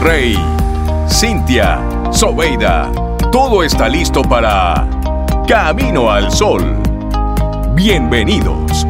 [0.00, 0.36] Rey,
[1.08, 1.80] Cintia,
[2.12, 2.92] Sobeida,
[3.32, 4.88] todo está listo para
[5.48, 6.62] Camino al Sol.
[7.74, 8.86] Bienvenidos.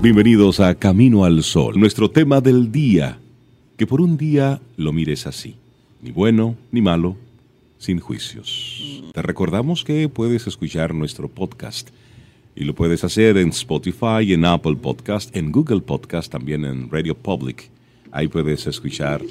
[0.00, 3.18] Bienvenidos a Camino al Sol, nuestro tema del día,
[3.76, 5.56] que por un día lo mires así,
[6.00, 7.16] ni bueno ni malo,
[7.78, 9.02] sin juicios.
[9.12, 11.90] Te recordamos que puedes escuchar nuestro podcast
[12.54, 17.16] y lo puedes hacer en Spotify, en Apple Podcast, en Google Podcast, también en Radio
[17.16, 17.70] Public.
[18.10, 19.22] Ahí puedes escuchar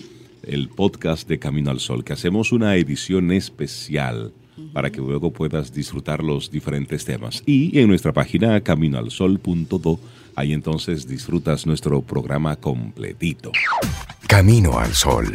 [0.44, 4.34] el podcast de Camino al Sol, que hacemos una edición especial
[4.74, 7.44] para que luego puedas disfrutar los diferentes temas.
[7.46, 10.00] Y en nuestra página caminoalsol.do,
[10.36, 13.52] ahí entonces disfrutas nuestro programa completito.
[14.28, 15.34] Camino al Sol.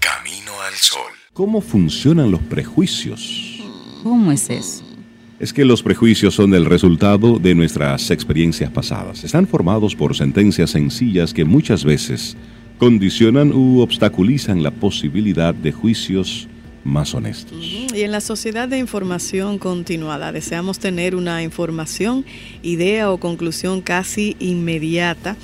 [0.00, 1.12] Camino al Sol.
[1.32, 3.60] ¿Cómo funcionan los prejuicios?
[4.02, 4.85] ¿Cómo es eso?
[5.38, 9.22] Es que los prejuicios son el resultado de nuestras experiencias pasadas.
[9.22, 12.38] Están formados por sentencias sencillas que muchas veces
[12.78, 16.48] condicionan u obstaculizan la posibilidad de juicios
[16.84, 17.58] más honestos.
[17.60, 22.24] Y en la sociedad de información continuada deseamos tener una información,
[22.62, 25.36] idea o conclusión casi inmediata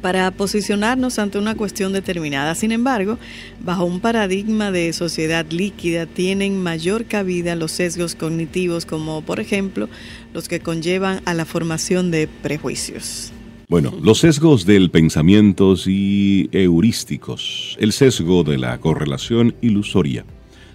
[0.00, 2.54] para posicionarnos ante una cuestión determinada.
[2.54, 3.18] Sin embargo,
[3.60, 9.88] bajo un paradigma de sociedad líquida tienen mayor cabida los sesgos cognitivos como por ejemplo
[10.32, 13.32] los que conllevan a la formación de prejuicios.
[13.68, 20.24] Bueno, los sesgos del pensamiento y heurísticos, el sesgo de la correlación ilusoria.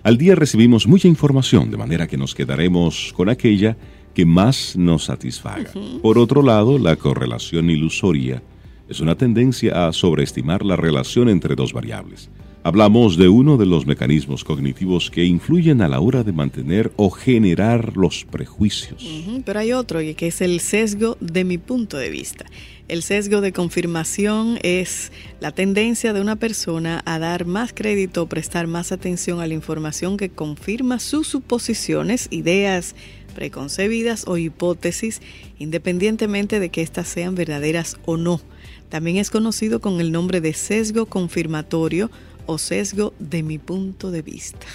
[0.04, 3.78] Al día recibimos mucha información, de manera que nos quedaremos con aquella
[4.14, 5.72] que más nos satisfaga.
[6.04, 8.44] Por otro lado, la correlación ilusoria
[8.94, 12.30] es una tendencia a sobreestimar la relación entre dos variables.
[12.62, 17.10] Hablamos de uno de los mecanismos cognitivos que influyen a la hora de mantener o
[17.10, 19.04] generar los prejuicios.
[19.46, 22.46] pero hay otro, que es el sesgo de mi punto de vista.
[22.88, 28.30] El sesgo de confirmación es la tendencia de una persona a dar más crédito o
[28.30, 32.96] prestar más atención a la información que confirma sus suposiciones, ideas
[33.34, 35.20] preconcebidas o hipótesis,
[35.58, 38.40] independientemente de que éstas sean verdaderas o no.
[38.94, 42.12] También es conocido con el nombre de sesgo confirmatorio
[42.46, 44.68] o sesgo de mi punto de vista.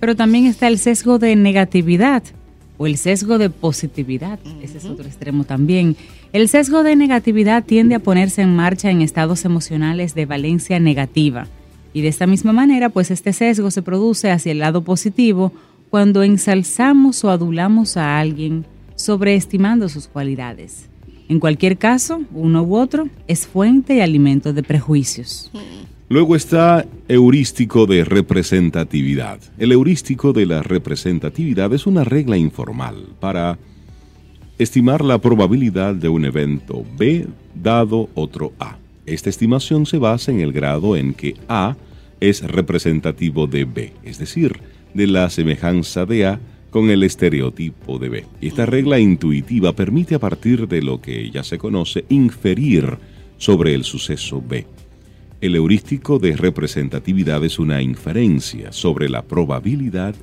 [0.00, 2.22] Pero también está el sesgo de negatividad
[2.78, 4.38] o el sesgo de positividad.
[4.62, 5.98] Ese es otro extremo también.
[6.32, 11.46] El sesgo de negatividad tiende a ponerse en marcha en estados emocionales de valencia negativa.
[11.92, 15.52] Y de esta misma manera, pues este sesgo se produce hacia el lado positivo
[15.90, 18.64] cuando ensalzamos o adulamos a alguien
[18.96, 20.88] sobreestimando sus cualidades.
[21.32, 25.50] En cualquier caso, uno u otro es fuente y alimento de prejuicios.
[26.10, 29.40] Luego está heurístico de representatividad.
[29.56, 33.58] El heurístico de la representatividad es una regla informal para
[34.58, 38.76] estimar la probabilidad de un evento B dado otro A.
[39.06, 41.76] Esta estimación se basa en el grado en que A
[42.20, 44.60] es representativo de B, es decir,
[44.92, 46.40] de la semejanza de A
[46.72, 48.24] con el estereotipo de B.
[48.40, 52.96] Esta regla intuitiva permite a partir de lo que ya se conoce inferir
[53.36, 54.66] sobre el suceso B.
[55.42, 60.14] El heurístico de representatividad es una inferencia sobre la probabilidad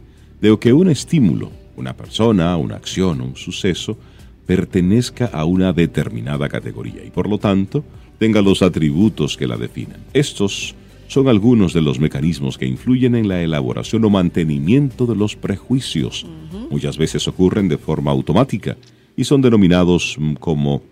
[0.41, 3.99] de que un estímulo, una persona, una acción un suceso,
[4.47, 7.83] pertenezca a una determinada categoría y por lo tanto
[8.17, 9.99] tenga los atributos que la definan.
[10.13, 10.73] Estos
[11.09, 16.27] son algunos de los mecanismos que influyen en la elaboración o mantenimiento de los prejuicios.
[16.69, 18.77] Muchas veces ocurren de forma automática
[19.17, 20.83] y son denominados mm, como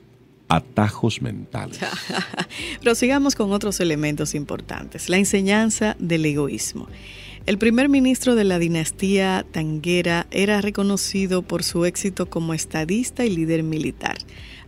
[0.50, 1.80] atajos mentales.
[2.82, 5.08] Prosigamos con otros elementos importantes.
[5.08, 6.88] La enseñanza del egoísmo.
[7.46, 13.36] El primer ministro de la dinastía Tanguera era reconocido por su éxito como estadista y
[13.36, 14.18] líder militar.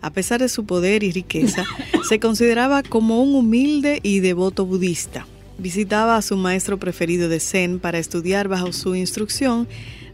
[0.01, 1.65] A pesar de su poder y riqueza,
[2.07, 5.25] se consideraba como un humilde y devoto budista
[5.59, 9.67] visitaba a su maestro preferido de Zen para estudiar bajo su instrucción,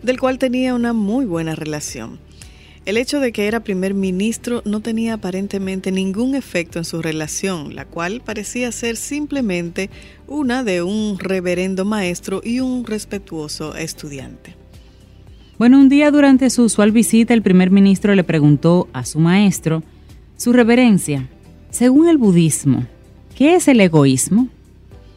[0.04, 2.20] del cual tenía una muy buena relación.
[2.86, 7.74] El hecho de que era primer ministro no tenía aparentemente ningún efecto en su relación,
[7.76, 9.90] la cual parecía ser simplemente
[10.28, 14.56] una de un reverendo maestro y un respetuoso estudiante.
[15.58, 19.82] Bueno, un día durante su usual visita, el primer ministro le preguntó a su maestro,
[20.38, 21.28] Su reverencia,
[21.72, 22.86] según el budismo,
[23.36, 24.50] ¿qué es el egoísmo?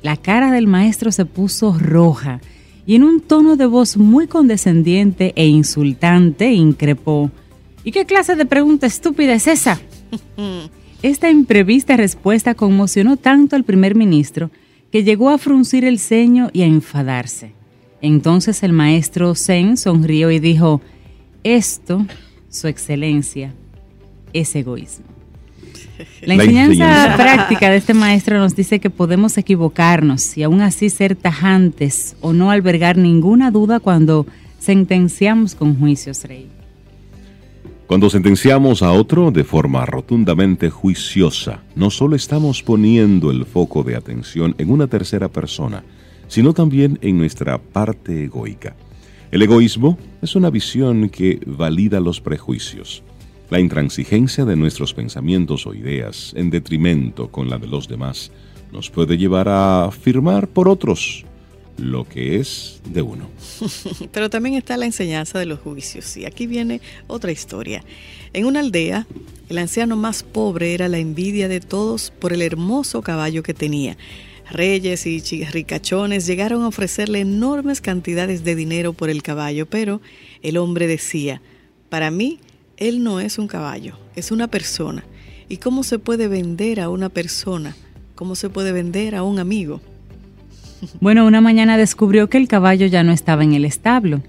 [0.02, 2.40] La cara del maestro se puso roja
[2.86, 7.30] y en un tono de voz muy condescendiente e insultante increpó.
[7.84, 9.80] ¿Y qué clase de pregunta estúpida es esa?
[11.02, 14.50] Esta imprevista respuesta conmocionó tanto al primer ministro
[14.90, 17.52] que llegó a fruncir el ceño y a enfadarse.
[18.00, 20.80] Entonces el maestro Zen sonrió y dijo,
[21.44, 22.06] esto,
[22.48, 23.54] su excelencia,
[24.32, 25.17] es egoísmo.
[26.22, 31.16] La enseñanza, práctica de este maestro nos dice que podemos equivocarnos y aún así ser
[31.16, 34.26] tajantes o no albergar ninguna duda cuando
[34.58, 36.48] sentenciamos con juicios, Rey.
[37.86, 43.96] Cuando sentenciamos a otro de forma rotundamente juiciosa, no solo estamos poniendo el foco de
[43.96, 45.82] atención en una tercera persona,
[46.26, 48.76] sino también en nuestra parte egoica.
[49.30, 53.02] El egoísmo es una visión que valida los prejuicios,
[53.50, 58.30] la intransigencia de nuestros pensamientos o ideas en detrimento con la de los demás
[58.72, 61.24] nos puede llevar a firmar por otros
[61.78, 63.30] lo que es de uno.
[64.12, 66.16] Pero también está la enseñanza de los juicios.
[66.16, 67.84] Y aquí viene otra historia.
[68.32, 69.06] En una aldea,
[69.48, 73.96] el anciano más pobre era la envidia de todos por el hermoso caballo que tenía.
[74.50, 80.00] Reyes y ricachones llegaron a ofrecerle enormes cantidades de dinero por el caballo, pero
[80.42, 81.42] el hombre decía,
[81.90, 82.40] para mí,
[82.78, 85.04] él no es un caballo, es una persona.
[85.48, 87.74] ¿Y cómo se puede vender a una persona?
[88.14, 89.80] ¿Cómo se puede vender a un amigo?
[91.00, 94.22] Bueno, una mañana descubrió que el caballo ya no estaba en el establo.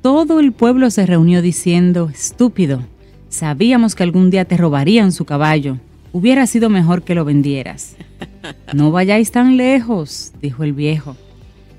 [0.00, 2.82] Todo el pueblo se reunió diciendo, estúpido,
[3.28, 5.78] sabíamos que algún día te robarían su caballo.
[6.12, 7.96] Hubiera sido mejor que lo vendieras.
[8.74, 11.16] No vayáis tan lejos, dijo el viejo.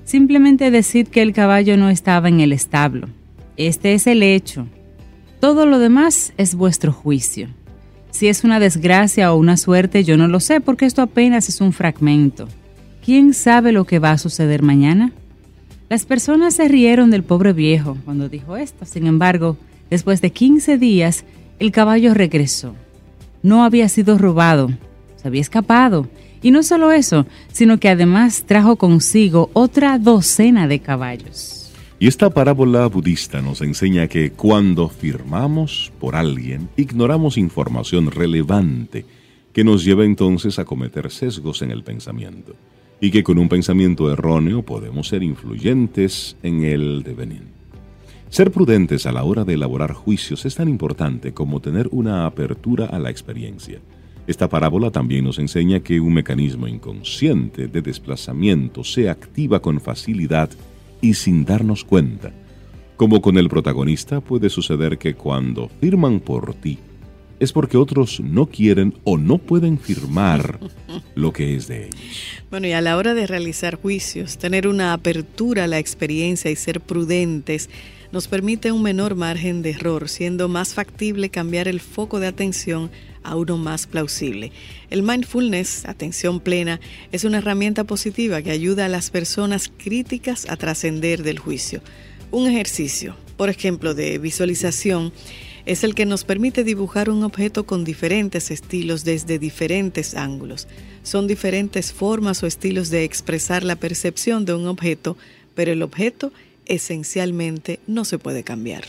[0.04, 3.08] Simplemente decid que el caballo no estaba en el establo.
[3.58, 4.66] Este es el hecho.
[5.40, 7.48] Todo lo demás es vuestro juicio.
[8.10, 11.60] Si es una desgracia o una suerte, yo no lo sé porque esto apenas es
[11.60, 12.48] un fragmento.
[13.04, 15.12] ¿Quién sabe lo que va a suceder mañana?
[15.90, 18.84] Las personas se rieron del pobre viejo cuando dijo esto.
[18.84, 19.56] Sin embargo,
[19.90, 21.24] después de 15 días,
[21.58, 22.74] el caballo regresó.
[23.42, 24.70] No había sido robado,
[25.16, 26.08] se había escapado.
[26.40, 31.63] Y no solo eso, sino que además trajo consigo otra docena de caballos.
[31.98, 39.06] Y esta parábola budista nos enseña que cuando firmamos por alguien, ignoramos información relevante
[39.52, 42.56] que nos lleva entonces a cometer sesgos en el pensamiento
[43.00, 47.42] y que con un pensamiento erróneo podemos ser influyentes en el devenir.
[48.28, 52.86] Ser prudentes a la hora de elaborar juicios es tan importante como tener una apertura
[52.86, 53.78] a la experiencia.
[54.26, 60.50] Esta parábola también nos enseña que un mecanismo inconsciente de desplazamiento se activa con facilidad
[61.04, 62.32] y sin darnos cuenta.
[62.96, 66.78] Como con el protagonista puede suceder que cuando firman por ti,
[67.38, 70.58] es porque otros no quieren o no pueden firmar
[71.14, 72.00] lo que es de ellos.
[72.50, 76.56] Bueno, y a la hora de realizar juicios, tener una apertura a la experiencia y
[76.56, 77.68] ser prudentes
[78.10, 82.90] nos permite un menor margen de error, siendo más factible cambiar el foco de atención
[83.24, 84.52] a uno más plausible.
[84.90, 86.80] El mindfulness, atención plena,
[87.10, 91.82] es una herramienta positiva que ayuda a las personas críticas a trascender del juicio.
[92.30, 95.12] Un ejercicio, por ejemplo, de visualización,
[95.66, 100.68] es el que nos permite dibujar un objeto con diferentes estilos desde diferentes ángulos.
[101.02, 105.16] Son diferentes formas o estilos de expresar la percepción de un objeto,
[105.54, 106.32] pero el objeto
[106.66, 108.84] esencialmente no se puede cambiar.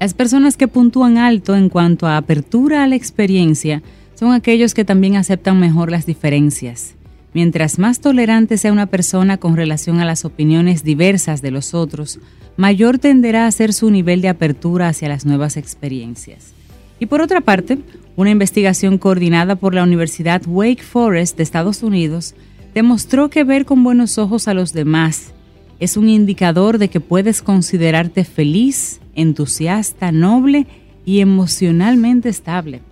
[0.00, 3.82] Las personas que puntúan alto en cuanto a apertura a la experiencia
[4.14, 6.94] son aquellos que también aceptan mejor las diferencias.
[7.32, 12.20] Mientras más tolerante sea una persona con relación a las opiniones diversas de los otros,
[12.56, 16.52] mayor tenderá a ser su nivel de apertura hacia las nuevas experiencias.
[17.00, 17.78] Y por otra parte,
[18.14, 22.34] una investigación coordinada por la Universidad Wake Forest de Estados Unidos
[22.72, 25.34] demostró que ver con buenos ojos a los demás
[25.80, 30.66] es un indicador de que puedes considerarte feliz, entusiasta, noble
[31.04, 32.82] y emocionalmente estable.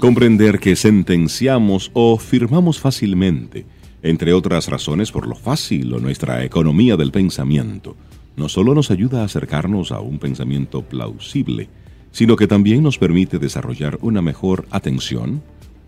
[0.00, 3.66] Comprender que sentenciamos o firmamos fácilmente,
[4.02, 7.96] entre otras razones por lo fácil o nuestra economía del pensamiento,
[8.36, 11.68] no solo nos ayuda a acercarnos a un pensamiento plausible,
[12.12, 15.42] sino que también nos permite desarrollar una mejor atención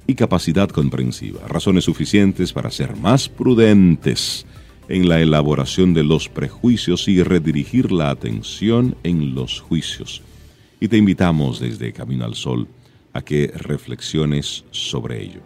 [0.06, 4.44] y capacidad comprensiva, razones suficientes para ser más prudentes
[4.90, 10.20] en la elaboración de los prejuicios y redirigir la atención en los juicios.
[10.80, 12.66] Y te invitamos desde Camino al Sol
[13.12, 15.40] a que reflexiones sobre ello.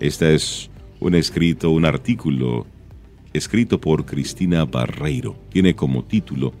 [0.00, 2.66] Este es un escrito, un artículo
[3.32, 5.36] escrito por Cristina Barreiro.
[5.50, 6.52] Tiene como título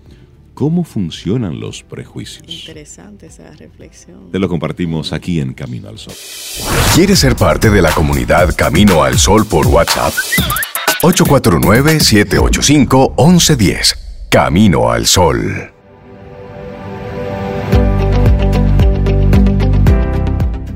[0.54, 2.46] ¿Cómo funcionan los prejuicios?
[2.46, 4.30] Interesante esa reflexión.
[4.30, 6.14] Te lo compartimos aquí en Camino al Sol.
[6.94, 10.12] ¿Quieres ser parte de la comunidad Camino al Sol por WhatsApp?
[11.12, 13.96] 849-785-1110.
[14.28, 15.70] Camino al Sol.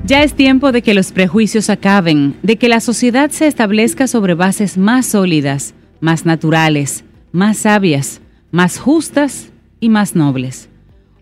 [0.05, 4.35] Ya es tiempo de que los prejuicios acaben, de que la sociedad se establezca sobre
[4.35, 5.73] bases más sólidas
[6.05, 9.49] más naturales, más sabias, más justas
[9.81, 10.69] y más nobles.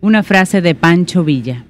[0.01, 1.63] Una frase de Pancho Villa.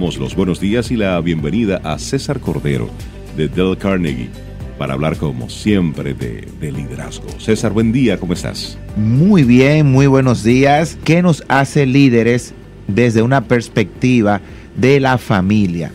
[0.00, 2.90] Los buenos días y la bienvenida a César Cordero
[3.36, 4.28] de Del Carnegie
[4.76, 7.28] para hablar como siempre de, de, liderazgo.
[7.38, 8.76] César, buen día, ¿cómo estás?
[8.96, 10.98] Muy bien, muy buenos días.
[11.04, 12.54] ¿Qué nos hace líderes
[12.88, 14.40] desde una perspectiva
[14.76, 15.92] de la familia?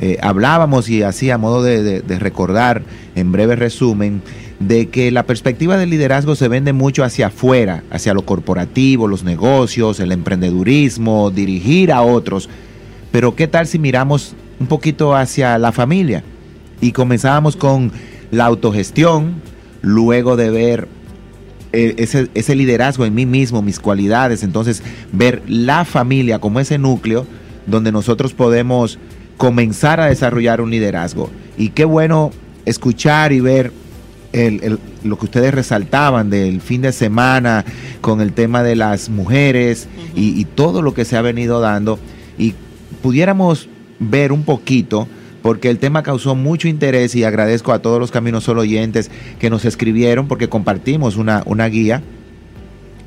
[0.00, 2.82] Eh, hablábamos y así a modo de, de recordar,
[3.14, 4.20] en breve resumen,
[4.60, 9.24] de que la perspectiva del liderazgo se vende mucho hacia afuera, hacia lo corporativo, los
[9.24, 12.50] negocios, el emprendedurismo, dirigir a otros.
[13.12, 16.22] Pero ¿qué tal si miramos un poquito hacia la familia?
[16.80, 17.92] Y comenzábamos con
[18.30, 19.42] la autogestión,
[19.80, 20.88] luego de ver
[21.72, 26.78] eh, ese, ese, liderazgo en mí mismo, mis cualidades, entonces ver la familia como ese
[26.78, 27.26] núcleo
[27.66, 28.98] donde nosotros podemos
[29.36, 31.30] comenzar a desarrollar un liderazgo.
[31.56, 32.30] Y qué bueno
[32.64, 33.72] escuchar y ver
[34.32, 37.64] el, el, lo que ustedes resaltaban del fin de semana
[38.00, 40.18] con el tema de las mujeres uh -huh.
[40.18, 41.98] y, y todo lo que se ha venido dando.
[42.38, 42.54] Y
[42.98, 45.08] pudiéramos ver un poquito
[45.42, 49.50] porque el tema causó mucho interés y agradezco a todos los Caminos Solo oyentes que
[49.50, 52.02] nos escribieron porque compartimos una, una guía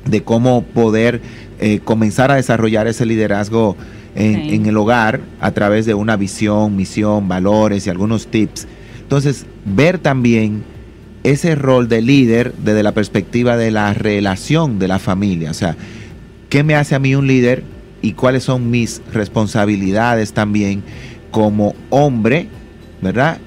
[0.06, 1.20] de cómo poder
[1.60, 3.76] eh, comenzar a desarrollar ese liderazgo
[4.14, 8.66] en, en, el hogar a través de una visión, misión, valores y algunos tips.
[9.00, 10.64] Entonces, ver también
[11.22, 15.50] ese rol de líder desde la perspectiva de la relación de la familia.
[15.50, 15.76] O sea,
[16.48, 17.62] ¿qué me hace a mí un líder
[18.02, 20.82] y cuáles son mis responsabilidades también?
[21.32, 22.46] como hombre,
[23.00, 23.38] ¿verdad?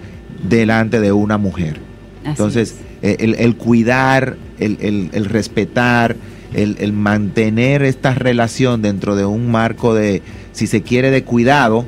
[0.50, 1.78] Delante de una mujer.
[2.22, 3.18] Así Entonces, es.
[3.20, 6.18] el, el, cuidar, el, el, el respetar,
[6.54, 10.22] el, mantener esta relación dentro de un marco de,
[10.52, 11.86] si se quiere, de cuidado,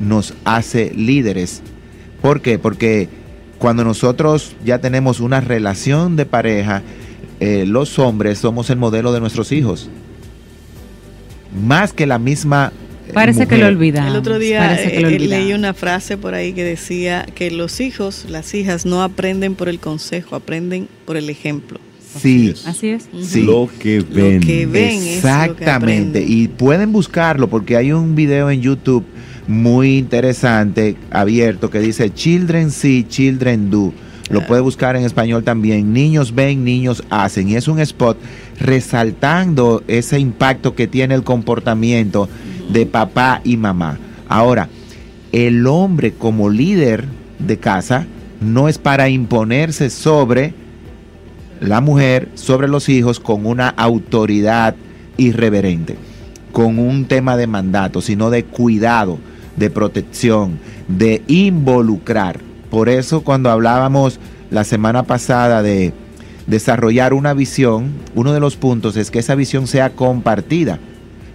[0.00, 1.62] nos hace líderes.
[2.22, 2.58] ¿Por qué?
[2.58, 3.08] Porque
[3.58, 6.82] cuando nosotros ya tenemos una relación de pareja,
[7.40, 9.90] eh, los hombres somos el modelo de nuestros hijos.
[11.54, 12.72] Más que la misma
[13.12, 13.48] Parece mujer.
[13.48, 14.10] que lo olvidamos.
[14.10, 18.54] El otro día eh, leí una frase por ahí que decía que los hijos, las
[18.54, 21.78] hijas, no aprenden por el consejo, aprenden por el ejemplo.
[22.20, 23.08] Sí, así es.
[23.22, 23.42] Sí.
[23.42, 24.40] Lo que ven.
[24.40, 26.20] Lo que ven Exactamente.
[26.20, 29.04] Es lo que y pueden buscarlo porque hay un video en YouTube
[29.46, 33.92] muy interesante, abierto, que dice Children see, children do.
[34.30, 35.92] Lo puede buscar en español también.
[35.92, 37.48] Niños ven, niños hacen.
[37.48, 38.18] Y es un spot
[38.58, 42.28] resaltando ese impacto que tiene el comportamiento
[42.70, 43.98] de papá y mamá.
[44.28, 44.68] Ahora,
[45.32, 47.04] el hombre como líder
[47.38, 48.06] de casa
[48.40, 50.54] no es para imponerse sobre
[51.60, 54.74] la mujer, sobre los hijos, con una autoridad
[55.16, 55.96] irreverente,
[56.52, 59.18] con un tema de mandato, sino de cuidado,
[59.56, 62.53] de protección, de involucrar.
[62.74, 64.18] Por eso cuando hablábamos
[64.50, 65.92] la semana pasada de
[66.48, 70.80] desarrollar una visión, uno de los puntos es que esa visión sea compartida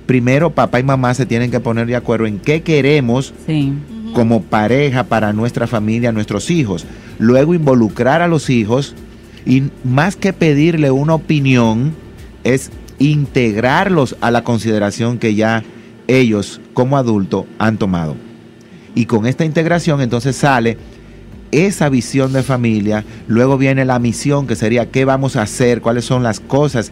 [0.05, 3.71] primero papá y mamá se tienen que poner de acuerdo en qué queremos sí.
[4.13, 6.85] como pareja para nuestra familia, nuestros hijos.
[7.19, 8.93] Luego involucrar a los hijos
[9.45, 11.93] y más que pedirle una opinión,
[12.43, 15.63] es integrarlos a la consideración que ya
[16.07, 18.17] ellos como adultos han tomado.
[18.93, 20.77] Y con esta integración entonces sale
[21.51, 26.05] esa visión de familia, luego viene la misión que sería qué vamos a hacer, cuáles
[26.05, 26.91] son las cosas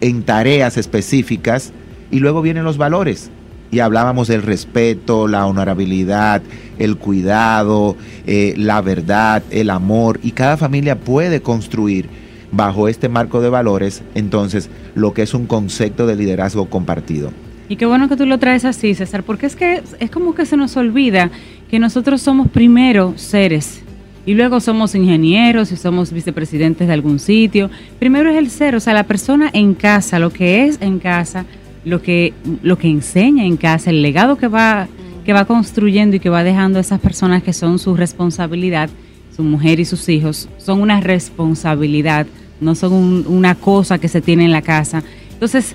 [0.00, 1.72] en tareas específicas
[2.10, 3.30] y luego vienen los valores.
[3.70, 6.42] Y hablábamos del respeto, la honorabilidad,
[6.78, 7.96] el cuidado,
[8.26, 10.20] eh, la verdad, el amor.
[10.22, 12.08] Y cada familia puede construir
[12.52, 17.32] bajo este marco de valores, entonces, lo que es un concepto de liderazgo compartido.
[17.68, 20.46] Y qué bueno que tú lo traes así, César, porque es que es como que
[20.46, 21.30] se nos olvida
[21.68, 23.83] que nosotros somos primero seres
[24.26, 27.70] y luego somos ingenieros y somos vicepresidentes de algún sitio.
[27.98, 31.44] Primero es el ser, o sea, la persona en casa, lo que es en casa,
[31.84, 34.88] lo que, lo que enseña en casa, el legado que va,
[35.24, 38.88] que va construyendo y que va dejando a esas personas que son su responsabilidad,
[39.36, 42.26] su mujer y sus hijos, son una responsabilidad,
[42.60, 45.02] no son un, una cosa que se tiene en la casa.
[45.32, 45.74] Entonces,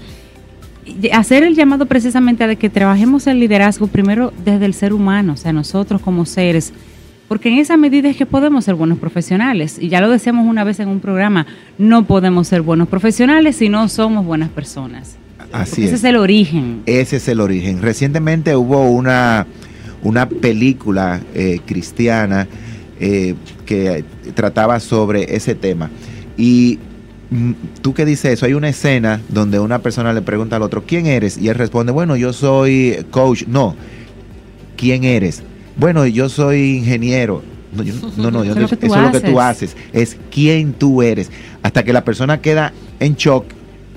[1.13, 5.37] hacer el llamado precisamente a que trabajemos el liderazgo primero desde el ser humano, o
[5.37, 6.73] sea, nosotros como seres,
[7.29, 9.77] porque en esa medida es que podemos ser buenos profesionales.
[9.79, 11.45] Y ya lo decíamos una vez en un programa,
[11.77, 15.15] no podemos ser buenos profesionales si no somos buenas personas.
[15.51, 15.99] Así ese es.
[15.99, 16.81] es el origen.
[16.87, 17.83] Ese es el origen.
[17.83, 19.45] Recientemente hubo una,
[20.01, 22.47] una película eh, cristiana
[22.99, 23.35] eh,
[23.67, 25.91] que trataba sobre ese tema.
[26.35, 26.79] Y
[27.29, 27.51] mm,
[27.83, 31.05] tú que dices eso, hay una escena donde una persona le pregunta al otro, ¿quién
[31.05, 31.37] eres?
[31.37, 33.43] Y él responde, bueno, yo soy coach.
[33.45, 33.75] No,
[34.77, 35.43] ¿quién eres?
[35.75, 37.43] Bueno, yo soy ingeniero.
[37.71, 39.75] No, yo, no, no, yo, eso, es eso es lo que tú haces.
[39.93, 41.31] Es quién tú eres.
[41.61, 43.45] Hasta que la persona queda en shock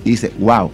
[0.05, 0.69] y dice, wow,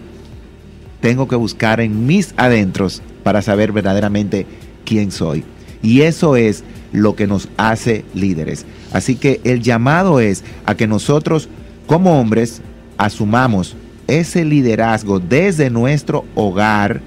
[1.00, 4.46] tengo que buscar en mis adentros para saber verdaderamente
[4.86, 5.44] quién soy.
[5.82, 8.66] Y eso es lo que nos hace líderes.
[8.92, 11.48] Así que el llamado es a que nosotros
[11.88, 12.62] como hombres
[12.98, 13.76] asumamos
[14.08, 17.02] ese liderazgo desde nuestro hogar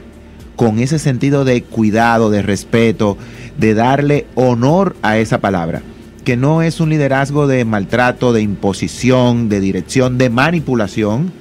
[0.57, 3.17] con ese sentido de cuidado, de respeto,
[3.59, 5.83] de darle honor a esa palabra,
[6.25, 11.33] que no es un liderazgo de maltrato, de imposición, de dirección, de manipulación,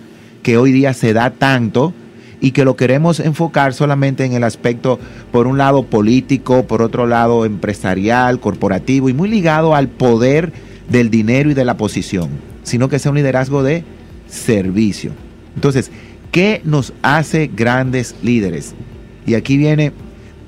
[0.44, 1.94] que hoy día se da tanto
[2.40, 5.00] y que lo queremos enfocar solamente en el aspecto,
[5.32, 10.52] por un lado político, por otro lado empresarial, corporativo y muy ligado al poder
[10.90, 12.30] del dinero y de la posición,
[12.64, 13.84] sino que sea un liderazgo de
[14.28, 15.12] servicio.
[15.56, 15.92] Entonces,
[16.32, 18.74] ¿qué nos hace grandes líderes?
[19.32, 19.94] Y aquí viene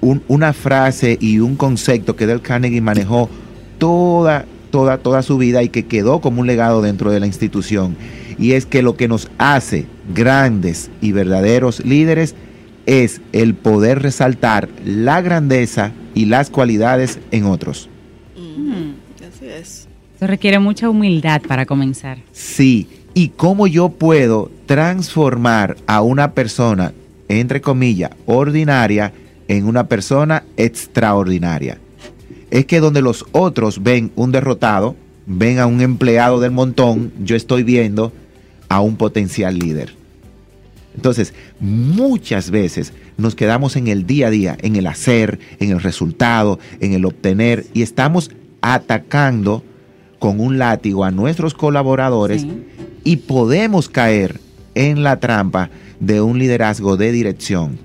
[0.02, 3.30] una frase y un concepto que Del Carnegie manejó
[3.78, 7.96] toda, toda, toda su vida y que quedó como un legado dentro de la institución.
[8.38, 12.36] Y es que lo que nos hace grandes y verdaderos líderes
[12.86, 17.88] es el poder resaltar la grandeza y las cualidades en otros.
[18.36, 19.88] Mm, así es.
[20.18, 22.18] Eso requiere mucha humildad para comenzar.
[22.34, 26.92] Sí, y cómo yo puedo transformar a una persona,
[27.40, 29.13] entre comillas, ordinaria,
[29.48, 31.78] en una persona extraordinaria.
[32.50, 37.36] Es que donde los otros ven un derrotado, ven a un empleado del montón, yo
[37.36, 38.13] estoy viendo
[38.70, 39.94] a un potencial líder.
[40.96, 45.82] Entonces, muchas veces nos quedamos en el día a día, en el hacer, en el
[45.82, 49.63] resultado, en el obtener, y estamos atacando
[50.20, 52.46] con un látigo a nuestros colaboradores
[53.04, 54.40] y podemos caer
[54.75, 55.70] en la trampa
[56.06, 57.80] de un liderazgo de dirección,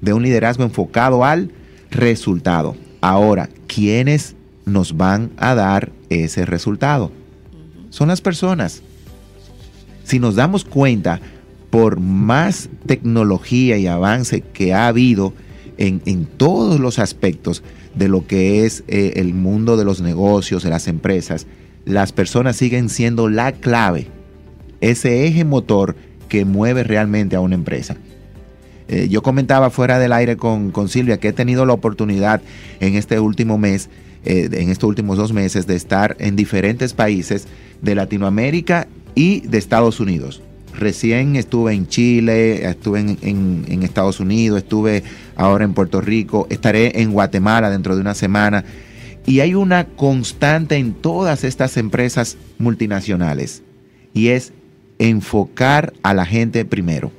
[0.00, 1.50] de un liderazgo enfocado al
[1.90, 2.76] resultado.
[3.00, 7.10] Ahora, ¿quiénes nos van a dar ese resultado?
[7.90, 8.82] Son las personas.
[10.04, 11.20] Si nos damos cuenta,
[11.70, 15.32] por más tecnología y avance que ha habido
[15.76, 20.70] en, todos los aspectos de lo que es eh, el mundo de los negocios, de
[20.70, 21.46] las empresas,
[21.84, 24.08] las personas siguen siendo la clave
[24.80, 25.96] ese eje motor
[26.28, 27.96] que mueve realmente a una empresa.
[28.88, 32.40] Eh, yo comentaba fuera del aire con, Silvia que he tenido la oportunidad
[32.80, 33.88] en este último mes,
[34.24, 37.48] eh, en estos últimos dos meses, de estar en diferentes países
[37.82, 40.42] de Latinoamérica y de Estados Unidos.
[40.78, 45.02] Recién estuve en Chile, estuve en Estados Unidos, estuve
[45.34, 48.62] ahora en Puerto Rico, estaré en Guatemala dentro de una semana.
[49.24, 53.62] Y hay una constante en todas estas empresas multinacionales
[54.14, 54.52] y es
[54.98, 57.12] enfocar a la gente primero.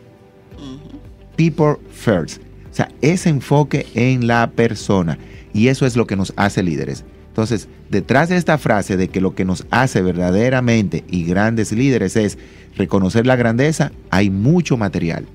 [1.35, 2.41] People first.
[2.71, 5.17] O sea, ese enfoque en la persona.
[5.53, 7.05] Y eso es lo que nos hace líderes.
[7.29, 12.15] Entonces, detrás de esta frase de que lo que nos hace verdaderamente y grandes líderes
[12.15, 12.37] es
[12.75, 15.25] reconocer la grandeza, hay mucho material.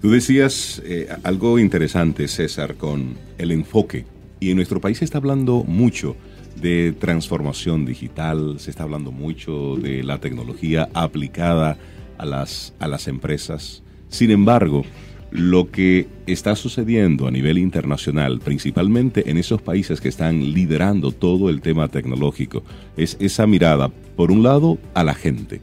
[0.00, 4.04] Tú decías eh, algo interesante, César, con el enfoque.
[4.40, 6.16] Y en nuestro país se está hablando mucho
[6.60, 11.76] de transformación digital, se está hablando mucho de la tecnología aplicada
[12.18, 13.82] a las, a las empresas.
[14.08, 14.84] Sin embargo,
[15.30, 21.50] lo que está sucediendo a nivel internacional, principalmente en esos países que están liderando todo
[21.50, 22.62] el tema tecnológico,
[22.96, 25.60] es esa mirada, por un lado, a la gente,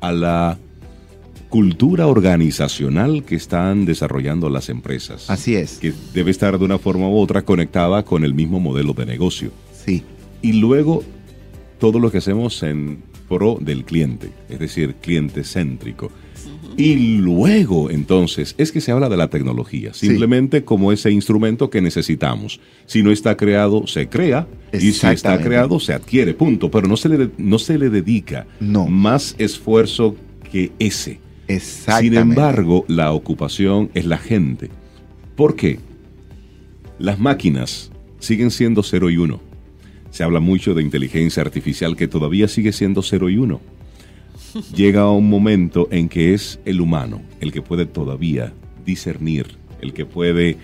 [0.00, 0.58] a la
[1.50, 5.28] cultura organizacional que están desarrollando las empresas.
[5.28, 5.78] Así es.
[5.78, 9.52] Que debe estar de una forma u otra conectada con el mismo modelo de negocio.
[9.84, 10.02] Sí
[10.42, 11.02] y luego
[11.78, 16.10] todo lo que hacemos en pro del cliente, es decir, cliente céntrico.
[16.76, 21.82] Y luego, entonces, es que se habla de la tecnología, simplemente como ese instrumento que
[21.82, 22.60] necesitamos.
[22.86, 26.70] Si no está creado, se crea, y si está creado, se adquiere, punto.
[26.70, 30.16] Pero no se le, no se le dedica más esfuerzo
[30.50, 31.20] que ese.
[32.00, 34.70] Sin embargo, la ocupación es la gente.
[35.36, 35.78] ¿Por qué?
[36.98, 39.51] Las máquinas siguen siendo 0 y 1
[40.12, 43.60] se habla mucho de inteligencia artificial que todavía sigue siendo 0 y 1.
[44.76, 48.52] Llega un momento en que es el humano el que puede todavía
[48.84, 50.58] discernir, el que puede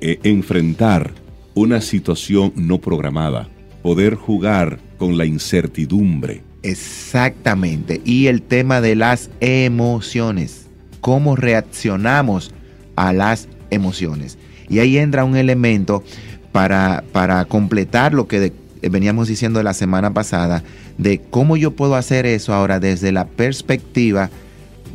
[0.00, 1.12] eh, enfrentar
[1.54, 3.48] una situación no programada,
[3.82, 6.42] poder jugar con la incertidumbre.
[6.62, 8.00] Exactamente.
[8.04, 10.68] Y el tema de las emociones.
[11.00, 12.54] Cómo reaccionamos
[12.94, 14.38] a las emociones.
[14.68, 16.04] Y ahí entra un elemento
[16.52, 18.52] para, para completar lo que
[18.90, 20.62] veníamos diciendo la semana pasada,
[20.98, 24.30] de cómo yo puedo hacer eso ahora desde la perspectiva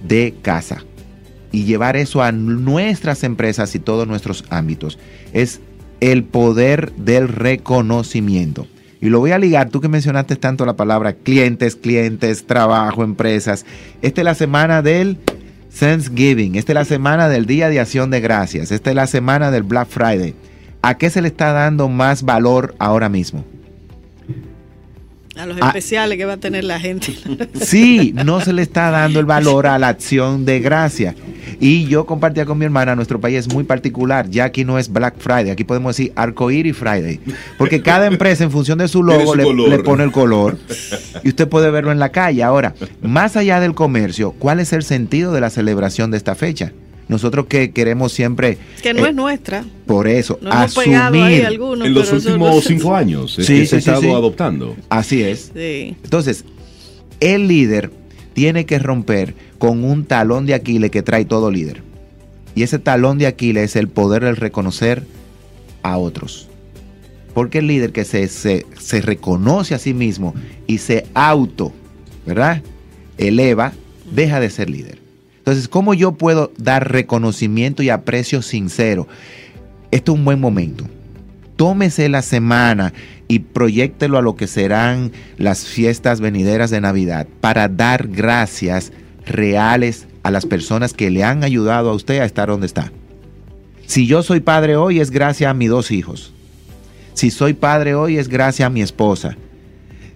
[0.07, 0.83] de casa
[1.51, 4.99] y llevar eso a nuestras empresas y todos nuestros ámbitos.
[5.33, 5.61] Es
[5.99, 8.67] el poder del reconocimiento.
[8.99, 13.65] Y lo voy a ligar, tú que mencionaste tanto la palabra clientes, clientes, trabajo, empresas.
[14.01, 15.17] Esta es la semana del
[15.79, 19.51] Thanksgiving, esta es la semana del Día de Acción de Gracias, esta es la semana
[19.51, 20.33] del Black Friday.
[20.81, 23.45] ¿A qué se le está dando más valor ahora mismo?
[25.39, 25.67] A los Ah.
[25.67, 27.13] especiales que va a tener la gente.
[27.61, 31.15] Sí, no se le está dando el valor a la acción de gracia.
[31.59, 34.29] Y yo compartía con mi hermana, nuestro país es muy particular.
[34.29, 37.19] Ya aquí no es Black Friday, aquí podemos decir Arcoíris Friday.
[37.57, 39.69] Porque cada empresa, en función de su logo, su le, color.
[39.69, 40.57] le pone el color.
[41.23, 42.43] Y usted puede verlo en la calle.
[42.43, 46.73] Ahora, más allá del comercio, ¿cuál es el sentido de la celebración de esta fecha?
[47.07, 49.63] Nosotros que queremos siempre, que no eh, es nuestra.
[49.85, 51.45] por eso, No hemos pegado ahí asumir.
[51.45, 51.87] algunos.
[51.87, 54.09] en los últimos no- cinco años es Sí, que sí, se ha estado sí.
[54.09, 54.75] adoptando.
[54.89, 55.51] Así es.
[55.55, 55.95] Sí.
[56.03, 56.43] Entonces,
[57.21, 57.91] el líder
[58.33, 61.81] tiene que romper con un talón de Aquiles que trae todo líder.
[62.55, 65.03] Y ese talón de Aquiles es el poder del reconocer
[65.83, 66.47] a otros.
[67.33, 70.33] Porque el líder que se, se, se reconoce a sí mismo
[70.65, 71.71] y se auto,
[72.25, 72.61] ¿verdad?
[73.17, 73.73] Eleva,
[74.11, 74.99] deja de ser líder.
[75.47, 79.07] Entonces, ¿cómo yo puedo dar reconocimiento y aprecio sincero?
[79.91, 80.83] Esto es un buen momento.
[81.55, 82.91] Tómese la semana
[83.29, 88.91] y proyectelo a lo que serán las fiestas venideras de Navidad para dar gracias
[89.25, 92.91] reales a las personas que le han ayudado a usted a estar donde está.
[93.85, 96.33] Si yo soy padre hoy es gracias a mis dos hijos.
[97.13, 99.37] Si soy padre hoy es gracias a mi esposa.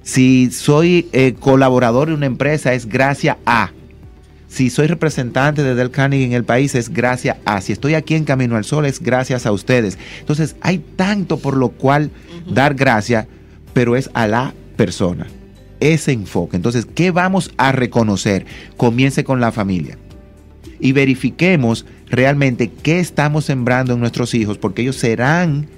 [0.03, 3.71] Si soy eh, colaborador de una empresa es gracias a.
[4.51, 7.61] Si soy representante de Del Carnegie en el país es gracias a.
[7.61, 9.97] Si estoy aquí en Camino al Sol es gracias a ustedes.
[10.19, 12.11] Entonces hay tanto por lo cual
[12.53, 13.27] dar gracias,
[13.71, 15.27] pero es a la persona.
[15.79, 16.57] Ese enfoque.
[16.57, 18.45] Entonces, ¿qué vamos a reconocer?
[18.75, 19.97] Comience con la familia.
[20.81, 25.69] Y verifiquemos realmente qué estamos sembrando en nuestros hijos, porque ellos serán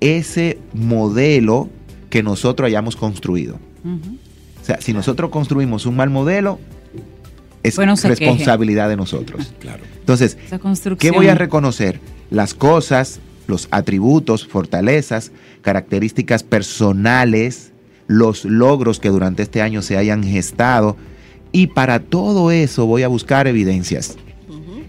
[0.00, 1.68] ese modelo
[2.10, 3.60] que nosotros hayamos construido.
[3.84, 6.58] O sea, si nosotros construimos un mal modelo,
[7.68, 9.52] es Bueno, responsabilidad de nosotros.
[9.60, 9.82] Claro.
[9.98, 10.36] Entonces.
[10.98, 12.00] ¿qué voy a reconocer?
[12.30, 17.72] Las cosas, los atributos, fortalezas, características personales,
[18.06, 20.96] los logros que durante este año se hayan gestado.
[21.52, 24.16] Y para todo eso voy a buscar evidencias.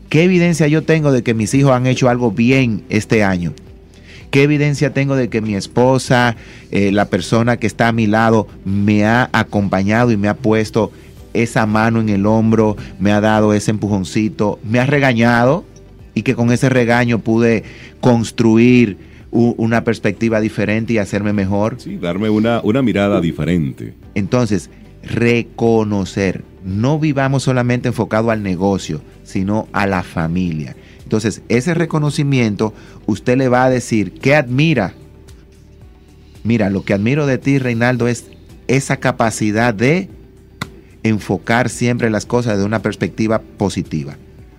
[0.09, 3.53] ¿Qué evidencia yo tengo de que mis hijos han hecho algo bien este año?
[4.31, 6.35] ¿Qué evidencia tengo de que mi esposa,
[6.71, 10.91] eh, la persona que está a mi lado, me ha acompañado y me ha puesto
[11.41, 15.65] esa mano en el hombro, me ha dado ese empujoncito, me ha regañado
[16.13, 17.63] y que con ese regaño pude
[18.01, 18.97] construir
[19.31, 21.75] una perspectiva diferente y hacerme mejor?
[21.77, 23.93] Sí, darme una, una mirada diferente.
[24.15, 24.69] Entonces,
[25.03, 26.43] reconocer.
[26.63, 30.75] No vivamos solamente enfocado al negocio, sino a la familia.
[31.03, 32.73] Entonces, ese reconocimiento,
[33.05, 34.93] usted le va a decir, ¿qué admira?
[36.43, 38.25] Mira, lo que admiro de ti, Reinaldo, es
[38.67, 40.09] esa capacidad de
[41.07, 44.17] enfocar siempre las cosas de una perspectiva positiva.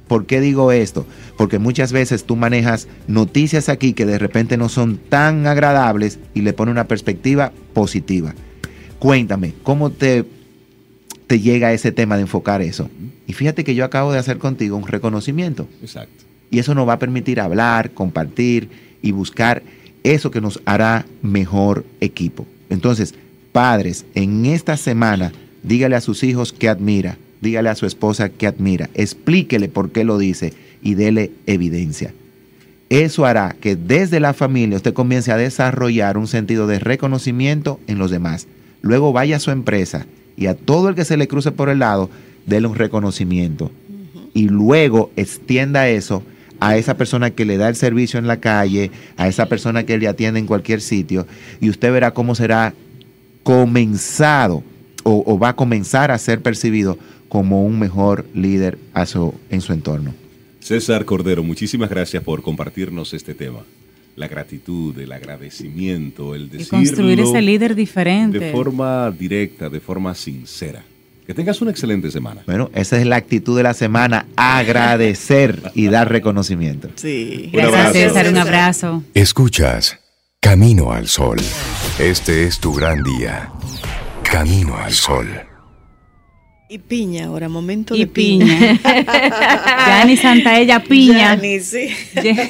[0.08, 1.06] ¿Por qué digo esto?
[1.36, 6.40] Porque muchas veces tú manejas noticias aquí que de repente no son tan agradables y
[6.40, 8.34] le pone una perspectiva positiva.
[8.98, 10.24] Cuéntame, ¿cómo te,
[11.26, 12.88] te llega ese tema de enfocar eso?
[13.26, 15.68] Y fíjate que yo acabo de hacer contigo un reconocimiento.
[15.82, 16.24] Exacto.
[16.50, 18.70] Y eso nos va a permitir hablar, compartir
[19.02, 19.62] y buscar
[20.02, 22.46] eso que nos hará mejor equipo.
[22.70, 23.14] Entonces,
[23.52, 28.46] padres, en esta semana, dígale a sus hijos que admira, dígale a su esposa que
[28.46, 32.12] admira, explíquele por qué lo dice y dele evidencia.
[32.90, 37.98] Eso hará que desde la familia usted comience a desarrollar un sentido de reconocimiento en
[37.98, 38.46] los demás.
[38.80, 41.80] Luego vaya a su empresa y a todo el que se le cruce por el
[41.80, 42.08] lado,
[42.46, 43.70] dele un reconocimiento.
[44.32, 46.22] Y luego extienda eso
[46.60, 49.98] a esa persona que le da el servicio en la calle, a esa persona que
[49.98, 51.26] le atiende en cualquier sitio,
[51.60, 52.72] y usted verá cómo será
[53.42, 54.62] comenzado
[55.08, 59.60] o, o va a comenzar a ser percibido como un mejor líder a su- en
[59.60, 60.14] su entorno.
[60.60, 63.60] César Cordero, muchísimas gracias por compartirnos este tema.
[64.16, 68.38] La gratitud, el agradecimiento, el Y decirlo construir ese líder diferente.
[68.38, 70.82] de forma directa, de forma sincera.
[71.26, 72.42] Que tengas una excelente semana.
[72.46, 76.88] Bueno, esa es la actitud de la semana, agradecer y dar reconocimiento.
[76.96, 77.44] Sí.
[77.46, 77.92] Un Gracias, abrazo.
[77.92, 78.28] César.
[78.28, 79.02] Un abrazo.
[79.14, 79.98] Escuchas
[80.40, 81.38] Camino al Sol.
[81.98, 83.50] Este es tu gran día.
[84.30, 85.26] Camino al Sol.
[86.70, 88.46] Y piña ahora, momento Y de piña.
[88.58, 88.80] piña.
[89.88, 91.34] Yani Santaella Piña.
[91.36, 91.88] Yani, sí.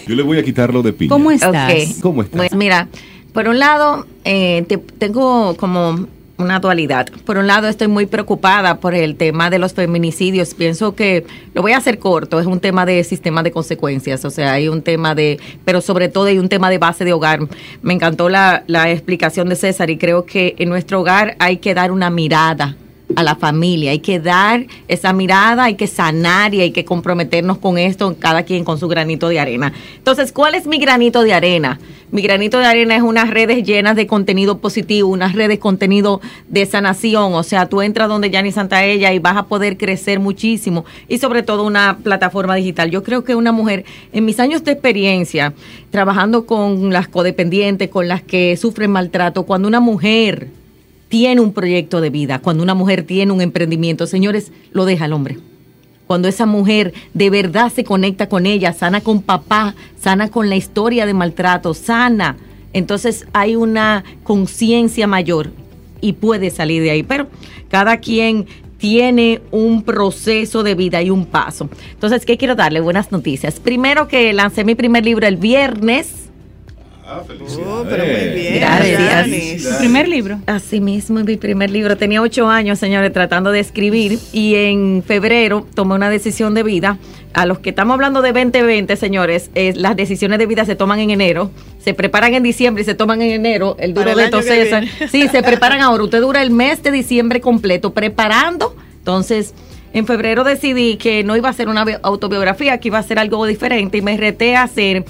[0.06, 1.08] Yo le voy a quitarlo de piña.
[1.08, 1.98] ¿Cómo estás?
[2.02, 2.36] ¿Cómo estás?
[2.36, 2.88] Pues mira,
[3.32, 7.08] por un lado, eh, te- tengo como una dualidad.
[7.24, 10.54] Por un lado, estoy muy preocupada por el tema de los feminicidios.
[10.54, 14.24] Pienso que, lo voy a hacer corto, es un tema de sistema de consecuencias.
[14.24, 17.12] O sea, hay un tema de, pero sobre todo hay un tema de base de
[17.12, 17.40] hogar.
[17.82, 21.74] Me encantó la, la explicación de César y creo que en nuestro hogar hay que
[21.74, 22.76] dar una mirada
[23.16, 23.90] a la familia.
[23.90, 28.42] Hay que dar esa mirada, hay que sanar y hay que comprometernos con esto, cada
[28.42, 29.72] quien con su granito de arena.
[29.96, 31.78] Entonces, ¿cuál es mi granito de arena?
[32.10, 36.20] Mi granito de arena es unas redes llenas de contenido positivo, unas redes de contenido
[36.48, 37.34] de sanación.
[37.34, 40.86] O sea, tú entras donde Yani Santaella y vas a poder crecer muchísimo.
[41.06, 42.90] Y sobre todo una plataforma digital.
[42.90, 45.52] Yo creo que una mujer, en mis años de experiencia,
[45.90, 50.48] trabajando con las codependientes, con las que sufren maltrato, cuando una mujer
[51.08, 55.12] tiene un proyecto de vida, cuando una mujer tiene un emprendimiento, señores, lo deja el
[55.12, 55.38] hombre.
[56.06, 60.56] Cuando esa mujer de verdad se conecta con ella, sana con papá, sana con la
[60.56, 62.36] historia de maltrato, sana,
[62.72, 65.50] entonces hay una conciencia mayor
[66.00, 67.02] y puede salir de ahí.
[67.02, 67.28] Pero
[67.68, 68.46] cada quien
[68.78, 71.68] tiene un proceso de vida y un paso.
[71.92, 72.80] Entonces, ¿qué quiero darle?
[72.80, 73.60] Buenas noticias.
[73.60, 76.27] Primero que lancé mi primer libro el viernes
[77.10, 77.66] Ah, felicidades.
[77.66, 78.60] Oh, pero muy bien.
[78.60, 79.62] Gracias.
[79.62, 80.40] ¿Tu primer libro?
[80.44, 81.96] Así mismo, mi primer libro.
[81.96, 86.98] Tenía ocho años, señores, tratando de escribir y en febrero tomé una decisión de vida.
[87.32, 91.08] A los que estamos hablando de 2020, señores, las decisiones de vida se toman en
[91.08, 93.76] enero, se preparan en diciembre y se toman en enero.
[93.78, 94.84] El duro de César.
[95.10, 96.04] Sí, se preparan ahora.
[96.04, 98.76] Usted dura el mes de diciembre completo preparando.
[98.98, 99.54] Entonces,
[99.94, 103.46] en febrero decidí que no iba a ser una autobiografía, que iba a ser algo
[103.46, 105.06] diferente y me reté a hacer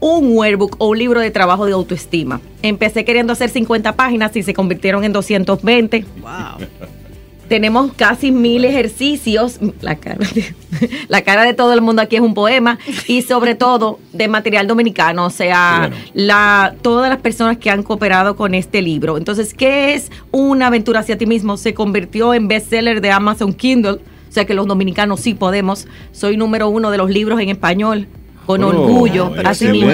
[0.00, 2.40] un workbook o un libro de trabajo de autoestima.
[2.62, 6.04] Empecé queriendo hacer 50 páginas y se convirtieron en 220.
[6.20, 6.66] Wow.
[7.48, 9.58] Tenemos casi mil ejercicios.
[9.80, 10.54] La cara, de,
[11.08, 12.78] la cara de todo el mundo aquí es un poema.
[13.08, 15.26] Y sobre todo de material dominicano.
[15.26, 19.18] O sea, la, todas las personas que han cooperado con este libro.
[19.18, 21.56] Entonces, ¿qué es una aventura hacia ti mismo?
[21.56, 23.98] Se convirtió en bestseller de Amazon Kindle.
[24.28, 25.88] O sea que los dominicanos sí podemos.
[26.12, 28.06] Soy número uno de los libros en español
[28.50, 29.90] con orgullo, así mismo,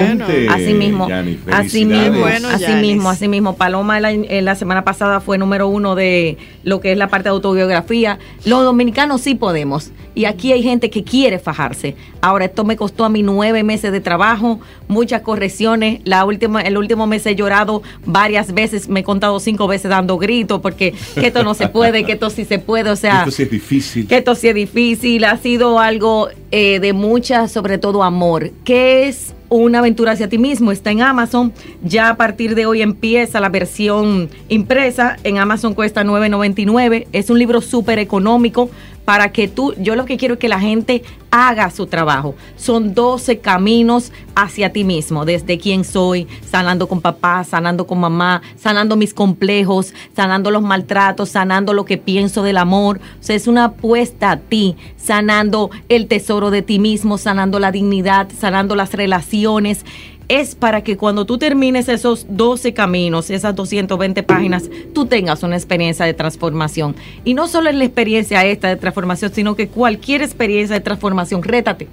[0.49, 1.09] así mismo,
[1.53, 3.57] así mismo, así mismo, así mismo.
[3.57, 7.35] Paloma la, la, semana pasada fue número uno de lo que es la parte de
[7.35, 8.19] autobiografía.
[8.47, 9.93] Los dominicanos sí podemos.
[10.17, 11.95] Y aquí hay gente que quiere fajarse.
[12.23, 16.01] Ahora, esto me costó a mí nueve meses de trabajo, muchas correcciones.
[16.05, 20.17] La última, el último mes he llorado varias veces, me he contado cinco veces dando
[20.17, 22.89] gritos porque que esto no se puede, que esto sí se puede.
[22.89, 24.07] O sea, esto sí es difícil.
[24.07, 25.23] Que esto sí es difícil.
[25.25, 28.46] Ha sido algo eh, de mucha, sobre todo amor.
[28.65, 30.73] ¿Qué es una aventura hacia ti mismo.
[30.73, 31.53] Está en Amazon.
[31.83, 35.17] Ya a partir de hoy empieza la versión impresa.
[35.25, 37.07] En Amazon cuesta 9.99.
[37.13, 38.71] Es un libro súper económico
[39.07, 42.35] para que tú, yo lo que quiero es que la gente haga su trabajo.
[42.57, 48.43] Son 12 caminos hacia ti mismo, desde quién soy, sanando con papá, sanando con mamá,
[48.57, 53.01] sanando mis complejos, sanando los maltratos, sanando lo que pienso del amor.
[53.21, 57.71] O sea, es una apuesta a ti, sanando el tesoro de ti mismo, sanando la
[57.71, 59.85] dignidad, sanando las relaciones
[60.29, 65.57] es para que cuando tú termines esos 12 caminos, esas 220 páginas, tú tengas una
[65.57, 66.97] experiencia de transformación.
[67.25, 71.43] Y no solo es la experiencia esta de transformación, sino que cualquier experiencia de transformación,
[71.43, 71.89] rétate.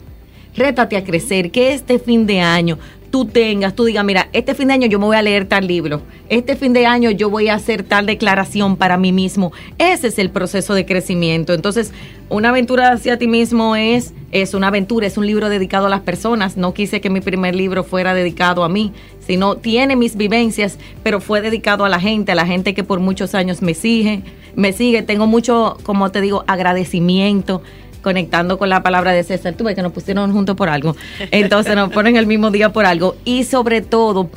[0.56, 2.78] Rétate a crecer, que este fin de año
[3.13, 5.67] tú tengas, tú digas, mira, este fin de año yo me voy a leer tal
[5.67, 9.52] libro, este fin de año yo voy a hacer tal declaración para mí mismo.
[9.78, 11.54] Ese es el proceso de crecimiento.
[11.54, 11.91] Entonces,
[12.30, 16.02] una aventura hacia ti mismo es, es una aventura, es un libro dedicado a las
[16.02, 16.58] personas.
[16.58, 21.21] No quise que mi primer libro fuera dedicado a mí, sino tiene mis vivencias, pero
[21.21, 24.23] fue dedicado a la gente, a la gente que por muchos años me sigue,
[24.56, 25.04] me sigue.
[25.04, 27.62] Tengo mucho, como te digo, agradecimiento
[28.03, 30.95] conectando con la palabra de César, tuve que nos pusieron juntos por algo,
[31.31, 33.15] entonces nos ponen el mismo día por algo.
[33.25, 34.29] Y sobre todo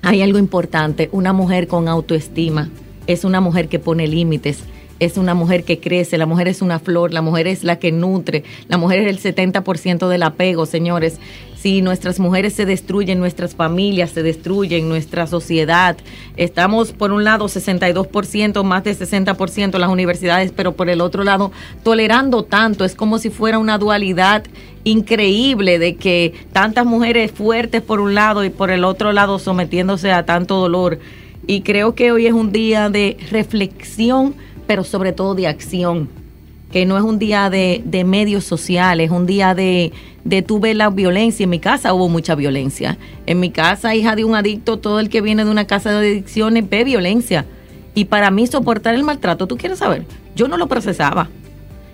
[0.00, 2.70] hay algo importante, una mujer con autoestima
[3.06, 4.60] es una mujer que pone límites,
[5.00, 7.92] es una mujer que crece, la mujer es una flor, la mujer es la que
[7.92, 11.18] nutre, la mujer es el 70% del apego, señores.
[11.64, 15.96] Si nuestras mujeres se destruyen, nuestras familias se destruyen, nuestra sociedad.
[16.36, 21.24] Estamos por un lado 62%, más de 60% en las universidades, pero por el otro
[21.24, 22.84] lado tolerando tanto.
[22.84, 24.44] Es como si fuera una dualidad
[24.84, 30.12] increíble de que tantas mujeres fuertes por un lado y por el otro lado sometiéndose
[30.12, 30.98] a tanto dolor.
[31.46, 34.34] Y creo que hoy es un día de reflexión
[34.66, 36.08] pero sobre todo de acción,
[36.74, 39.92] que no es un día de, medios sociales, es un día de,
[40.24, 41.44] de tú ver la violencia.
[41.44, 42.98] En mi casa hubo mucha violencia.
[43.26, 45.98] En mi casa, hija de un adicto, todo el que viene de una casa de
[45.98, 47.44] adicciones ve violencia.
[47.94, 50.04] Y para mí soportar el maltrato, ¿tú quieres saber?
[50.34, 51.28] Yo no lo procesaba.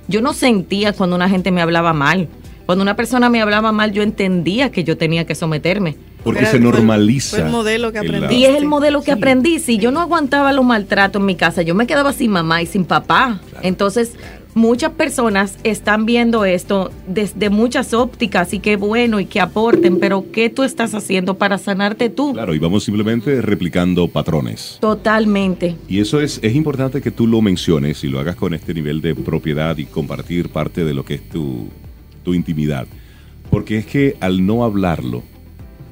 [0.08, 2.28] Yo no sentía cuando una gente me hablaba mal.
[2.64, 6.60] Cuando una persona me hablaba mal, yo entendía que yo tenía que someterme porque se
[6.60, 7.38] normaliza.
[7.38, 8.34] el modelo que aprendí.
[8.34, 9.58] Y es el modelo que aprendí.
[9.58, 12.66] Si yo no aguantaba los maltratos en mi casa, yo me quedaba sin mamá y
[12.66, 13.40] sin papá.
[13.62, 14.12] Entonces,
[14.54, 20.26] muchas personas están viendo esto desde muchas ópticas y qué bueno y que aporten, pero
[20.32, 22.32] ¿qué tú estás haciendo para sanarte tú?
[22.32, 24.78] Claro, y vamos simplemente replicando patrones.
[24.80, 25.76] Totalmente.
[25.88, 29.00] Y eso es, es importante que tú lo menciones y lo hagas con este nivel
[29.00, 31.68] de propiedad y compartir parte de lo que es tu,
[32.24, 32.86] tu intimidad.
[33.50, 35.22] Porque es que al no hablarlo,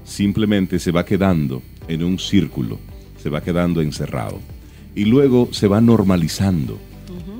[0.05, 2.79] simplemente se va quedando en un círculo,
[3.21, 4.39] se va quedando encerrado.
[4.95, 6.79] Y luego se va normalizando.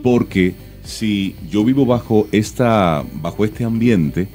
[0.03, 0.55] Porque
[0.89, 4.27] si yo vivo bajo, esta, bajo este ambiente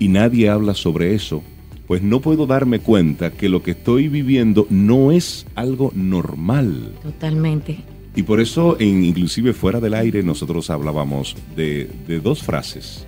[0.00, 1.42] y nadie habla sobre eso,
[1.86, 6.92] pues no puedo darme cuenta que lo que estoy viviendo no es algo normal.
[7.02, 7.78] Totalmente.
[8.16, 13.06] Y por eso, en, inclusive fuera del aire, nosotros hablábamos de, de dos frases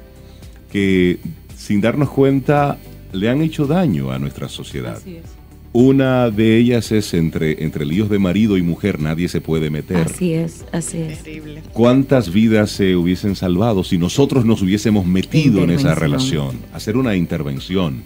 [0.70, 1.18] que
[1.56, 2.78] sin darnos cuenta
[3.12, 4.98] le han hecho daño a nuestra sociedad.
[4.98, 5.24] Así es.
[5.72, 9.98] Una de ellas es entre, entre líos de marido y mujer nadie se puede meter.
[9.98, 11.22] Así es, así es.
[11.22, 11.62] Terrible.
[11.72, 16.58] ¿Cuántas vidas se hubiesen salvado si nosotros nos hubiésemos metido en esa relación?
[16.72, 18.02] Hacer una intervención.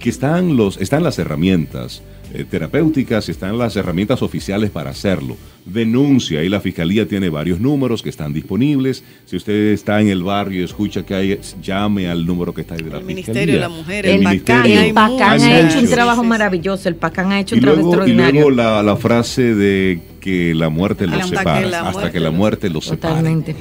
[0.00, 2.02] Que están, los, están las herramientas
[2.34, 5.36] eh, terapéuticas, están las herramientas oficiales para hacerlo.
[5.64, 9.02] Denuncia y la fiscalía tiene varios números que están disponibles.
[9.24, 12.74] Si usted está en el barrio y escucha que hay, llame al número que está
[12.74, 13.24] ahí de la El fiscalía.
[13.24, 14.80] Ministerio de la Mujer, el El, ministerio.
[14.80, 16.28] hay el PACAN Hay ha hecho un trabajo Sí, sí, sí.
[16.28, 18.50] maravilloso, el PACAN ha hecho Y un trabajo luego, y extraordinario.
[18.50, 22.12] luego la, la frase de que la muerte los Hasta que separa, la hasta muerte
[22.12, 23.14] que la muerte los separe.
[23.14, 23.56] Totalmente.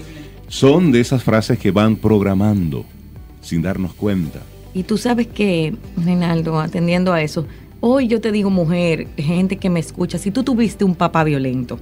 [0.48, 2.86] Son de esas frases que van programando
[3.42, 4.40] sin darnos cuenta.
[4.76, 7.46] Y tú sabes que, Reinaldo, atendiendo a eso,
[7.86, 11.80] hoy yo te digo, mujer, gente que me escucha, si tú tuviste un papá violento,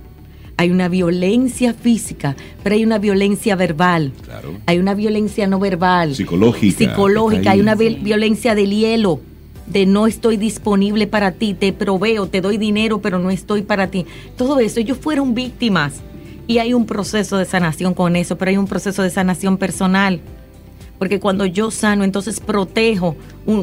[0.58, 4.12] hay una violencia física, pero hay una violencia verbal.
[4.24, 4.54] Claro.
[4.66, 6.16] Hay una violencia no verbal.
[6.16, 7.52] Psicológica, Psicológica.
[7.52, 9.20] Hay una vi- violencia del hielo.
[9.68, 13.88] De no estoy disponible para ti, te proveo, te doy dinero, pero no estoy para
[13.92, 14.08] ti.
[14.38, 16.02] Todo eso, ellos fueron víctimas.
[16.48, 20.20] Y hay un proceso de sanación con eso, pero hay un proceso de sanación personal.
[21.02, 23.16] Porque cuando yo sano, entonces protejo.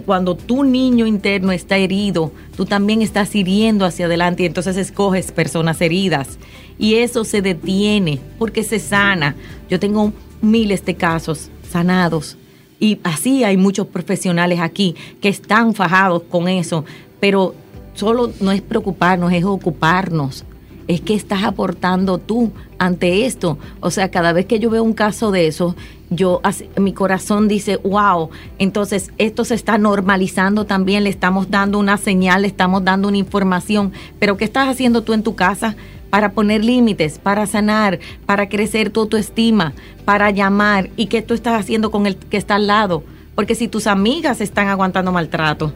[0.05, 5.31] Cuando tu niño interno está herido, tú también estás hiriendo hacia adelante y entonces escoges
[5.31, 6.37] personas heridas.
[6.81, 9.37] Y eso se detiene porque se sana.
[9.71, 12.37] Yo tengo miles de casos sanados.
[12.81, 16.85] Y así hay muchos profesionales aquí que están fajados con eso.
[17.21, 17.55] Pero
[17.95, 20.45] solo no es preocuparnos, es ocuparnos
[20.89, 23.59] es que estás aportando tú ante esto.
[23.81, 25.77] O sea, cada vez que yo veo un caso de eso,
[26.11, 26.41] yo
[26.77, 32.43] mi corazón dice, wow, entonces esto se está normalizando también, le estamos dando una señal,
[32.43, 35.77] le estamos dando una información, pero ¿qué estás haciendo tú en tu casa?
[36.09, 39.75] Para poner límites, para sanar, para crecer tu autoestima,
[40.07, 40.89] para llamar.
[40.97, 43.03] ¿Y qué tú estás haciendo con el que está al lado?
[43.35, 45.75] Porque si tus amigas están aguantando maltrato,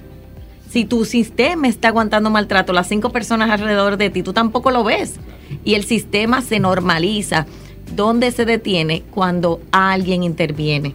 [0.72, 4.82] si tu sistema está aguantando maltrato, las cinco personas alrededor de ti, tú tampoco lo
[4.84, 5.16] ves.
[5.64, 7.44] Y el sistema se normaliza.
[7.94, 9.02] ¿Dónde se detiene?
[9.10, 10.94] Cuando alguien interviene.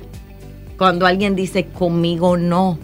[0.79, 2.79] Cuando alguien dice conmigo no.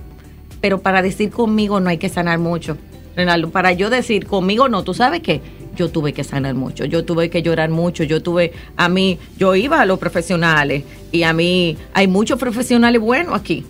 [0.61, 2.77] Pero para decir conmigo no hay que sanar mucho.
[3.15, 5.41] Renaldo, para yo decir conmigo no, ¿tú sabes qué?
[5.75, 9.55] Yo tuve que sanar mucho, yo tuve que llorar mucho, yo tuve, a mí, yo
[9.55, 13.65] iba a los profesionales y a mí hay muchos profesionales buenos aquí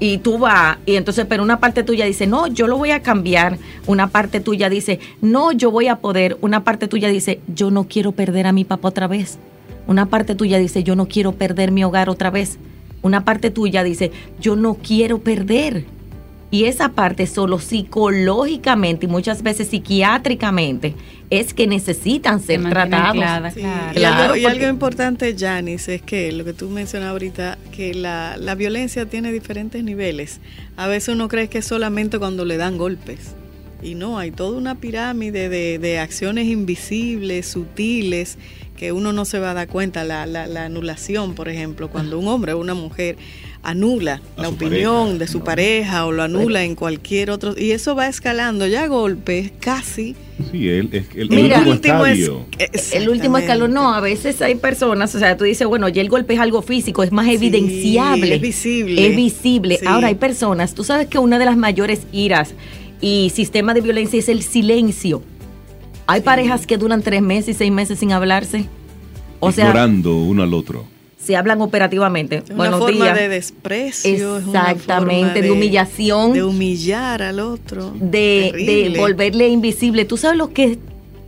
[0.00, 3.02] Y tú vas, y entonces, pero una parte tuya dice, no, yo lo voy a
[3.02, 7.70] cambiar, una parte tuya dice, no, yo voy a poder, una parte tuya dice, yo
[7.70, 9.38] no quiero perder a mi papá otra vez,
[9.86, 12.58] una parte tuya dice, yo no quiero perder mi hogar otra vez,
[13.02, 15.97] una parte tuya dice, yo no quiero perder.
[16.50, 20.94] Y esa parte solo psicológicamente y muchas veces psiquiátricamente
[21.30, 23.08] es que necesitan ser Se tratados.
[23.22, 23.90] anclada, Sí, claro.
[23.92, 27.58] Y, Claro, algo, y porque- algo importante, Janice, es que lo que tú mencionas ahorita,
[27.70, 30.40] que la, la violencia tiene diferentes niveles.
[30.78, 33.34] A veces uno cree que es solamente cuando le dan golpes.
[33.82, 38.38] Y no, hay toda una pirámide de, de acciones invisibles, sutiles,
[38.76, 40.02] que uno no se va a dar cuenta.
[40.04, 43.16] La, la, la anulación, por ejemplo, cuando un hombre o una mujer
[43.70, 45.44] anula A la opinión pareja, de su ¿no?
[45.44, 47.54] pareja o lo anula en cualquier otro.
[47.56, 50.14] Y eso va escalando ya a golpes casi.
[50.52, 52.30] Sí, el, es el, el Mira, último es-.
[52.92, 56.08] El último escalón, no, a veces hay personas, o sea, tú dices, bueno, ya el
[56.08, 58.34] golpe es algo físico, es más Sí, evidenciable.
[58.36, 59.06] es visible.
[59.08, 59.78] Es visible.
[59.78, 59.86] Sí.
[59.86, 62.54] Ahora hay personas, tú sabes que una de las mayores iras
[63.00, 65.22] y sistema de violencia es el silencio.
[66.06, 66.24] Hay Sí.
[66.24, 68.66] parejas que duran tres meses y seis meses sin hablarse.
[69.40, 70.86] O sea, ignorando uno al otro.
[71.28, 72.36] Se hablan operativamente.
[72.36, 73.18] Es una Buenos forma días.
[73.18, 74.38] de desprecio.
[74.38, 76.32] es una Exactamente, forma de humillación.
[76.32, 77.92] De humillar al otro.
[78.00, 80.06] de, volverle invisible.
[80.06, 80.78] ¿Tú sabes lo que es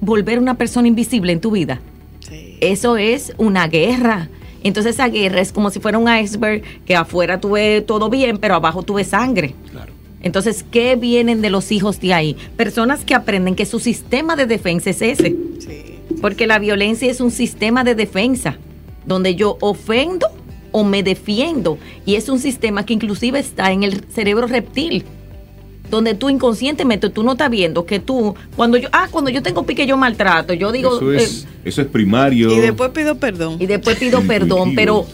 [0.00, 1.82] volver una persona invisible en tu vida?
[2.26, 2.56] Sí.
[2.62, 4.30] Eso es una guerra.
[4.64, 8.54] Entonces esa guerra es como si fuera un iceberg que afuera tuve todo bien, pero
[8.54, 9.54] abajo tuve sangre.
[9.70, 9.92] Claro.
[10.22, 12.38] Entonces, ¿qué vienen de los hijos de ahí?
[12.56, 15.36] Personas que aprenden que su sistema de defensa es ese.
[15.58, 15.98] Sí.
[16.22, 18.56] Porque la violencia es un sistema de defensa.
[19.10, 20.26] Donde yo ofendo
[20.72, 21.78] o me defiendo.
[22.06, 25.04] Y es un sistema que inclusive está en el cerebro reptil
[25.90, 29.66] donde tú inconscientemente tú no estás viendo que tú cuando yo ah cuando yo tengo
[29.66, 33.56] pique yo maltrato yo digo eso es, eh, eso es primario y después pido perdón
[33.58, 35.04] y después pido perdón pero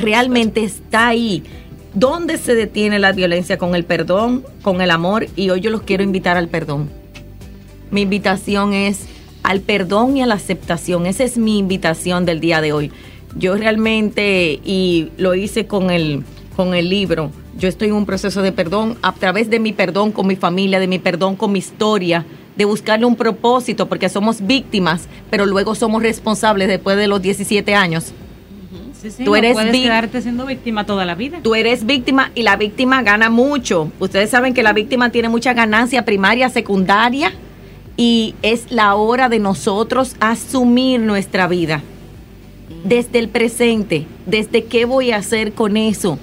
[0.00, 1.42] realmente está ahí
[1.94, 5.26] ¿Dónde se detiene la violencia con el perdón, con el amor?
[5.36, 6.88] Y hoy yo los quiero invitar al perdón.
[7.90, 9.04] Mi invitación es
[9.42, 11.04] al perdón y a la aceptación.
[11.04, 12.92] Esa es mi invitación del día de hoy.
[13.36, 16.22] Yo realmente, y lo hice con el,
[16.56, 20.12] con el libro, yo estoy en un proceso de perdón a través de mi perdón
[20.12, 22.24] con mi familia, de mi perdón con mi historia,
[22.56, 27.74] de buscarle un propósito, porque somos víctimas, pero luego somos responsables después de los 17
[27.74, 28.12] años
[29.24, 31.40] tú eres puedes quedarte siendo víctima toda la vida.
[31.42, 33.90] Tú eres víctima y la víctima gana mucho.
[33.98, 37.32] Ustedes saben que la víctima tiene mucha ganancia primaria, secundaria
[37.96, 41.82] y es la hora de nosotros asumir nuestra vida
[42.84, 46.18] desde el presente, desde qué voy a hacer con eso.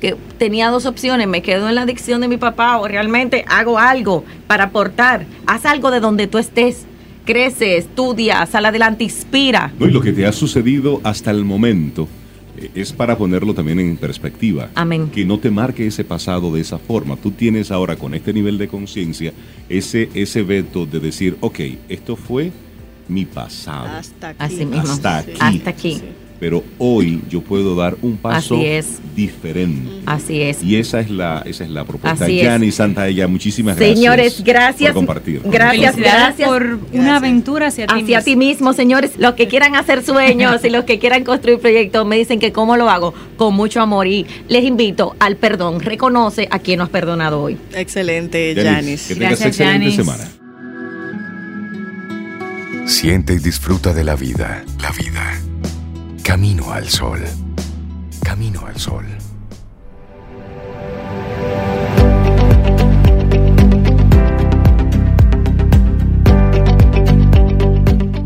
[0.00, 3.78] Que tenía dos opciones, me quedo en la adicción de mi papá o realmente hago
[3.78, 5.26] algo para aportar.
[5.46, 6.86] Haz algo de donde tú estés.
[7.24, 9.72] Crece, estudia, sal adelante, inspira.
[9.78, 12.06] No, y lo que te ha sucedido hasta el momento
[12.74, 14.70] es para ponerlo también en perspectiva.
[14.74, 15.10] Amén.
[15.12, 17.16] Que no te marque ese pasado de esa forma.
[17.16, 19.32] Tú tienes ahora con este nivel de conciencia
[19.68, 22.52] ese, ese veto de decir, ok, esto fue
[23.08, 23.86] mi pasado.
[23.86, 24.38] Hasta aquí.
[24.40, 24.92] Así mismo.
[24.92, 25.32] Hasta aquí.
[25.38, 26.02] Hasta aquí
[26.44, 28.60] pero hoy yo puedo dar un paso
[29.16, 30.02] diferente.
[30.04, 30.62] Así es.
[30.62, 32.28] Y esa es la, esa es la propuesta.
[32.28, 33.98] Yani Santa ella, muchísimas gracias.
[33.98, 34.92] Señores, gracias.
[34.92, 35.40] Por compartir.
[35.42, 39.12] Gracias, gracias por una aventura hacia ti hacia ti mismo, señores.
[39.16, 42.76] Los que quieran hacer sueños y los que quieran construir proyectos, me dicen que cómo
[42.76, 44.06] lo hago, con mucho amor.
[44.06, 45.80] Y les invito al perdón.
[45.80, 47.56] Reconoce a quien nos has perdonado hoy.
[47.74, 49.08] Excelente, Yanis.
[49.08, 50.28] Que tengas excelente semana.
[52.86, 54.64] Siente y disfruta de la vida.
[54.80, 55.32] La vida
[56.22, 57.20] Camino al sol.
[58.22, 59.04] Camino al sol.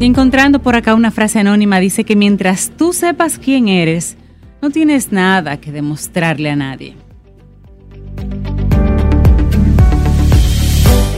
[0.01, 4.17] Encontrando por acá una frase anónima, dice que mientras tú sepas quién eres,
[4.63, 6.97] no tienes nada que demostrarle a nadie.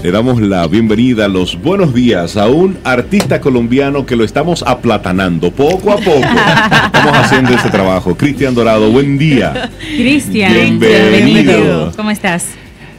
[0.03, 5.51] Le damos la bienvenida, los buenos días a un artista colombiano que lo estamos aplatanando
[5.51, 6.27] poco a poco.
[6.87, 8.17] estamos haciendo este trabajo.
[8.17, 9.71] Cristian Dorado, buen día.
[9.79, 11.93] Cristian, bienvenido.
[11.95, 12.47] ¿Cómo estás?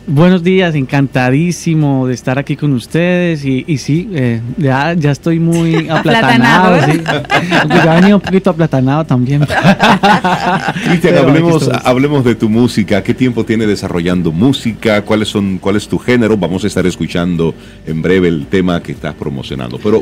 [0.08, 5.40] Buenos días, encantadísimo de estar aquí con ustedes y, y sí, eh, ya, ya estoy
[5.40, 6.78] muy aplatanado.
[7.70, 9.46] ya venía un poquito aplatanado también.
[10.86, 13.04] Cristian, hablemos, hablemos de tu música.
[13.04, 15.04] ¿Qué tiempo tiene desarrollando música?
[15.04, 16.36] ¿Cuáles son, ¿Cuál es tu género?
[16.36, 17.54] Vamos a estar escuchando
[17.86, 19.78] en breve el tema que estás promocionando.
[19.78, 20.02] Pero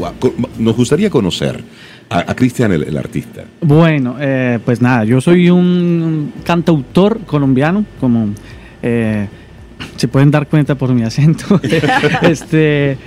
[0.57, 1.61] nos gustaría conocer
[2.09, 3.43] a, Cristian, el, artista.
[3.61, 8.29] Bueno, eh, pues nada, yo soy un cantautor colombiano, como...
[8.81, 9.27] Eh,
[9.95, 11.59] se pueden dar cuenta por mi acento.
[12.21, 12.97] este,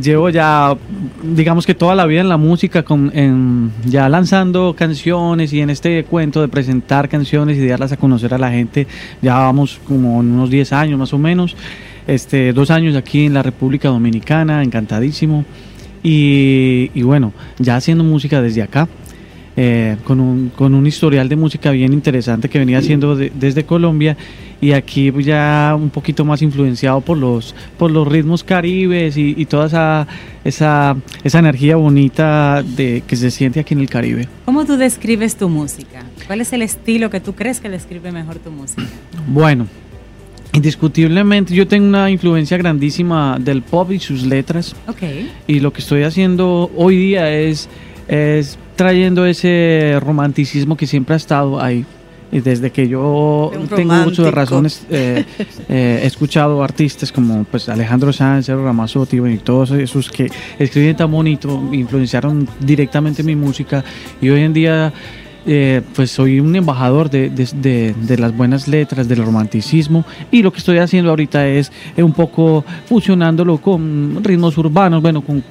[0.00, 0.76] llevo ya,
[1.22, 6.04] digamos que toda la vida en la música, con, ya lanzando canciones y en este
[6.04, 8.86] cuento de presentar canciones y de darlas a conocer a la gente,
[9.22, 11.56] ya vamos como unos 10 años más o menos.
[12.06, 15.44] Este, dos años aquí en la República Dominicana, encantadísimo.
[16.02, 18.88] Y, y bueno, ya haciendo música desde acá.
[19.62, 24.16] Eh, con, un, con un historial de música bien interesante que venía haciendo desde Colombia
[24.58, 29.66] y aquí ya un poquito más influenciado por los, por los ritmos caribes y, toda
[29.66, 30.06] esa,
[30.44, 34.28] esa, esa, energía bonita de, que se siente aquí en el Caribe.
[34.46, 36.04] ¿Cómo tú describes tu música?
[36.26, 38.84] ¿Cuál es el estilo que tú crees que describe mejor tu música?
[39.28, 39.66] Bueno,
[40.54, 44.74] Indiscutiblemente, yo tengo una influencia grandísima del pop y sus letras.
[44.88, 45.30] Okay.
[45.46, 47.68] Y lo que estoy haciendo hoy día es,
[48.08, 51.84] es trayendo ese romanticismo que siempre ha estado ahí.
[52.32, 55.26] Y desde que yo tengo mucho de razones, eh,
[55.68, 61.10] eh, he escuchado artistas como pues Alejandro Sanz, Ramazotti y todos esos que escriben tan
[61.10, 63.84] bonito, influenciaron directamente mi música
[64.18, 64.90] y hoy en día
[65.46, 70.58] eh, pues soy un embajador de, de, las buenas letras, del romanticismo y lo que
[70.58, 75.42] estoy haciendo ahorita es un poco fusionándolo con ritmos urbanos, bueno, con,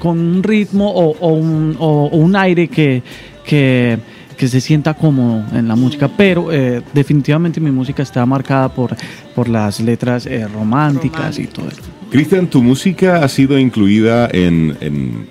[0.00, 3.02] con, un ritmo o, un, o un aire que,
[3.44, 3.98] que
[4.36, 8.94] que se sienta cómodo en la música, pero eh, definitivamente mi música está marcada por,
[9.34, 11.82] por las letras eh, románticas y todo esto.
[12.10, 15.26] Cristian, tu música ha sido incluida en,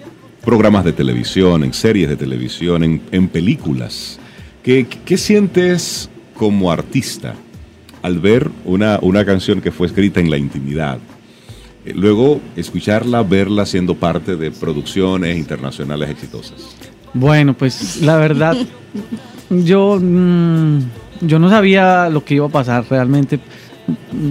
[0.45, 4.19] programas de televisión, en series de televisión, en, películas.
[4.63, 7.33] ¿Qué, ¿Qué, sientes como artista
[8.01, 10.99] al ver una, una canción que fue escrita en la intimidad?
[11.85, 16.75] Eh, luego escucharla, verla siendo parte de producciones internacionales exitosas.
[17.13, 18.55] Bueno, pues la verdad,
[19.49, 20.79] yo, mm,
[21.21, 23.39] yo no sabía lo que iba a pasar realmente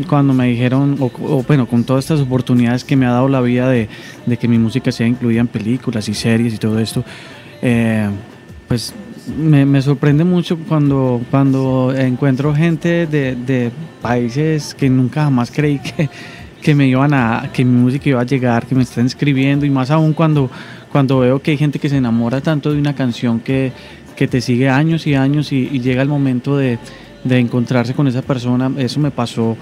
[0.08, 3.68] cuando me dijeron, o, bueno, con todas estas oportunidades que me ha dado la vida
[3.68, 3.88] de,
[4.38, 7.04] que mi música sea incluida en películas y series y todo esto,
[7.62, 8.08] eh,
[8.66, 8.94] pues
[9.38, 13.70] me, sorprende mucho cuando, cuando encuentro gente de,
[14.02, 16.10] países que nunca jamás creí que,
[16.60, 19.70] que, me iban a, que mi música iba a llegar, que me están escribiendo y
[19.70, 20.50] más aún cuando,
[20.92, 23.72] cuando veo que hay gente que se enamora tanto de una canción que,
[24.14, 26.78] que te sigue años y años y, llega el momento de,
[27.24, 28.70] de, encontrarse con esa persona.
[28.78, 29.56] Eso me pasó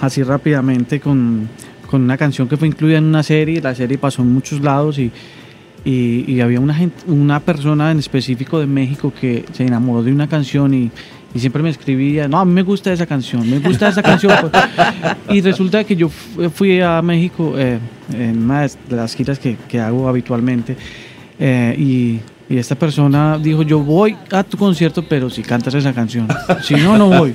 [0.00, 1.48] así rápidamente con,
[1.88, 4.98] con una canción que fue incluida en una serie, la serie pasó en muchos lados
[4.98, 5.10] y
[5.84, 10.28] y, había una, gente, una persona en específico de México que se enamoró de una
[10.28, 10.90] canción y,
[11.36, 14.32] siempre me escribía, no, a mí me gusta esa canción, me gusta esa canción.
[15.28, 17.78] y resulta que yo fui a México eh,
[18.12, 20.76] en una de las giras que, que hago habitualmente
[21.38, 22.18] eh, y
[22.50, 26.26] y esta persona dijo, yo voy a tu concierto, pero si cantas esa canción.
[26.64, 27.32] Si no, no voy.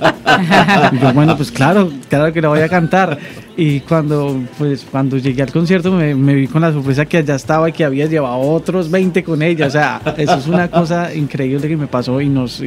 [0.92, 3.18] Y yo, bueno, pues claro, claro que la voy a cantar.
[3.56, 7.70] Y cuando, pues, cuando llegué al concierto me, vi con la sorpresa que allá estaba
[7.70, 9.68] y que había llevado otros 20 con ella.
[9.68, 12.62] O sea, eso es una cosa increíble que me pasó y nos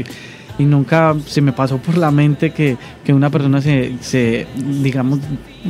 [0.59, 5.20] y nunca se me pasó por la mente que, que una persona se, se, digamos,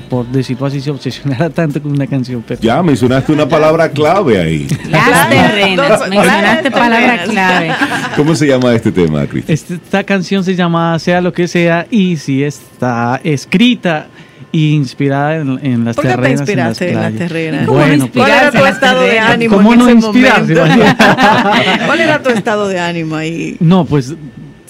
[0.08, 2.44] por decirlo así, se obsesionara tanto con una canción.
[2.60, 4.68] Ya, mencionaste una palabra clave ahí.
[4.88, 7.72] Las terrenas, mencionaste palabra clave.
[8.16, 9.80] ¿Cómo se llama este tema, Cristian?
[9.82, 14.06] Esta canción se llama Sea lo que sea y si está escrita
[14.50, 17.66] y inspirada en, en las ¿Por qué te inspiraste en, las terrenas?
[17.66, 20.54] Bueno, ¿Cuál era tu estado de ánimo ¿Cómo en no ese inspirarse?
[21.86, 23.56] ¿Cuál era tu estado de ánimo ahí?
[23.60, 24.14] No, pues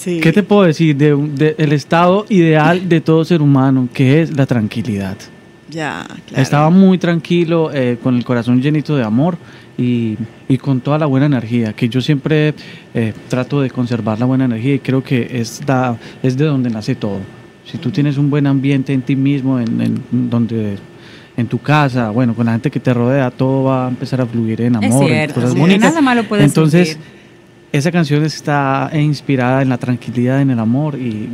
[0.03, 0.95] ¿Qué te puedo decir?
[0.95, 5.17] De, el estado ideal de todo ser humano, que es la tranquilidad.
[5.69, 6.41] Ya, claro.
[6.41, 9.37] Estaba muy tranquilo, eh, con el corazón llenito de amor
[9.77, 12.55] y, y, con toda la buena energía, que yo siempre
[12.95, 15.61] eh, trato de conservar la buena energía y creo que es,
[16.23, 17.19] es de donde nace todo.
[17.65, 20.77] Si tú tienes un buen ambiente en ti mismo, en, en donde
[21.39, 24.25] en tu casa, bueno, con la gente que te rodea, todo va a empezar a
[24.25, 25.89] fluir en amor, en cosas bonitas.
[25.89, 26.97] Nada malo puede Entonces,
[27.71, 31.29] esa canción está inspirada en la tranquilidad, en el amor y,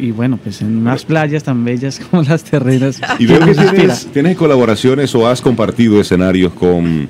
[0.00, 3.00] y bueno, pues en unas playas tan bellas como las terrenas.
[3.18, 3.54] Y veo que
[4.12, 7.08] tienes, colaboraciones o has compartido escenarios con,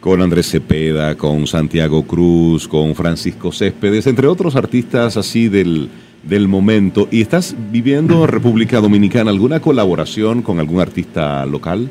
[0.00, 5.90] con Andrés Cepeda, con Santiago Cruz, con Francisco Céspedes, entre otros artistas así del,
[6.22, 7.08] del momento.
[7.10, 11.90] ¿Y estás viviendo en República Dominicana alguna colaboración con algún artista local?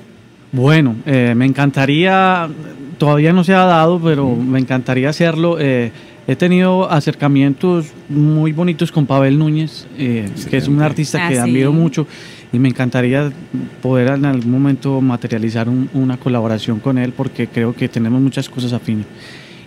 [0.52, 2.50] Bueno, eh, me encantaría,
[2.98, 5.58] todavía no se ha dado, pero me encantaría hacerlo.
[5.60, 5.92] Eh,
[6.28, 11.44] he tenido acercamientos muy bonitos con Pavel Núñez, eh, que es un artista que ah,
[11.44, 12.06] admiro mucho
[12.52, 13.32] y me encantaría
[13.82, 18.74] poder en algún momento materializar una colaboración con él porque creo que tenemos muchas cosas
[18.74, 19.06] afines.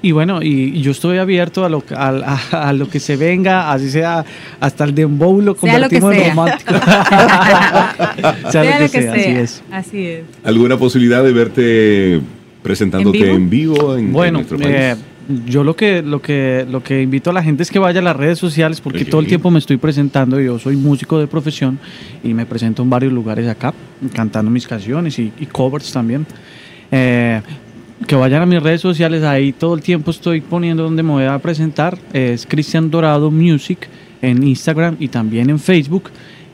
[0.02, 4.24] Y bueno, y, yo estoy abierto a lo, a, lo que se venga, así sea
[4.58, 6.74] hasta el dembow lo convertimos en romántico.
[8.50, 9.62] sea, lo que, sea, así es.
[9.70, 10.24] Así es.
[10.42, 12.20] ¿Alguna posibilidad de verte
[12.62, 14.70] presentándote en vivo, en, bueno, nuestro país?
[14.70, 14.96] Eh,
[15.46, 18.02] yo lo que, lo que, lo que invito a la gente es que vaya a
[18.02, 20.40] las redes sociales porque todo el tiempo me estoy presentando.
[20.40, 21.78] Yo soy músico de profesión
[22.24, 23.72] y me presento en varios lugares acá,
[24.12, 26.26] cantando mis canciones y, covers también.
[26.90, 27.40] Eh,
[28.06, 31.24] que vayan a mis redes sociales, ahí todo el tiempo estoy poniendo donde me voy
[31.24, 31.98] a presentar.
[32.12, 33.88] Es Cristian Dorado Music
[34.22, 36.10] en Instagram y también en Facebook.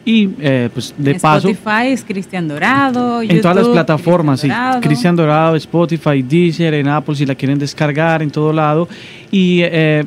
[0.06, 1.48] Y eh, pues de paso.
[1.48, 3.20] Spotify es Cristian Dorado.
[3.22, 4.48] En todas las plataformas, sí.
[4.80, 8.88] Cristian Dorado, Spotify, Deezer, en Apple, si la quieren descargar, en todo lado.
[9.32, 10.04] Y eh,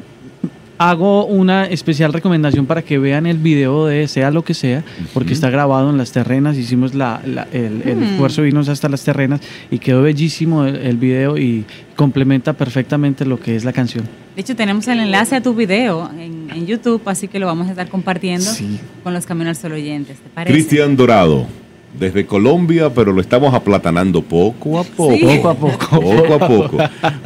[0.79, 5.33] hago una especial recomendación para que vean el video de Sea lo que sea, porque
[5.33, 7.21] está grabado en las terrenas, hicimos la,
[7.51, 8.03] el, mm.
[8.03, 11.65] esfuerzo de irnos hasta las terrenas y quedó bellísimo el, video y
[11.95, 14.05] complementa perfectamente lo que es la canción.
[14.35, 17.71] De hecho, tenemos el enlace a tu video en, YouTube, así que lo vamos a
[17.71, 18.49] estar compartiendo
[19.03, 20.17] con los Caminos Solo oyentes.
[20.45, 21.47] Cristian Dorado
[21.97, 25.19] desde Colombia, pero lo estamos aplatanando poco a poco.
[25.19, 26.01] Poco a poco.
[26.01, 26.77] Poco a poco.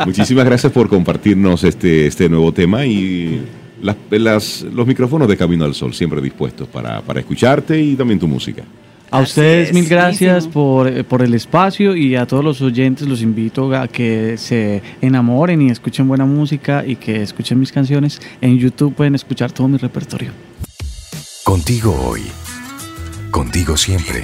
[0.05, 3.41] Muchísimas gracias por compartirnos este, este nuevo tema y
[3.81, 8.63] las, los micrófonos de Camino al Sol, siempre dispuestos para, escucharte y también tu música.
[9.11, 13.71] A ustedes mil gracias por, por, el espacio y a todos los oyentes los invito
[13.75, 18.19] a que se enamoren y escuchen buena música y que escuchen mis canciones.
[18.41, 20.31] En YouTube pueden escuchar todo mi repertorio.
[21.43, 22.21] Contigo hoy,
[23.29, 24.23] contigo siempre.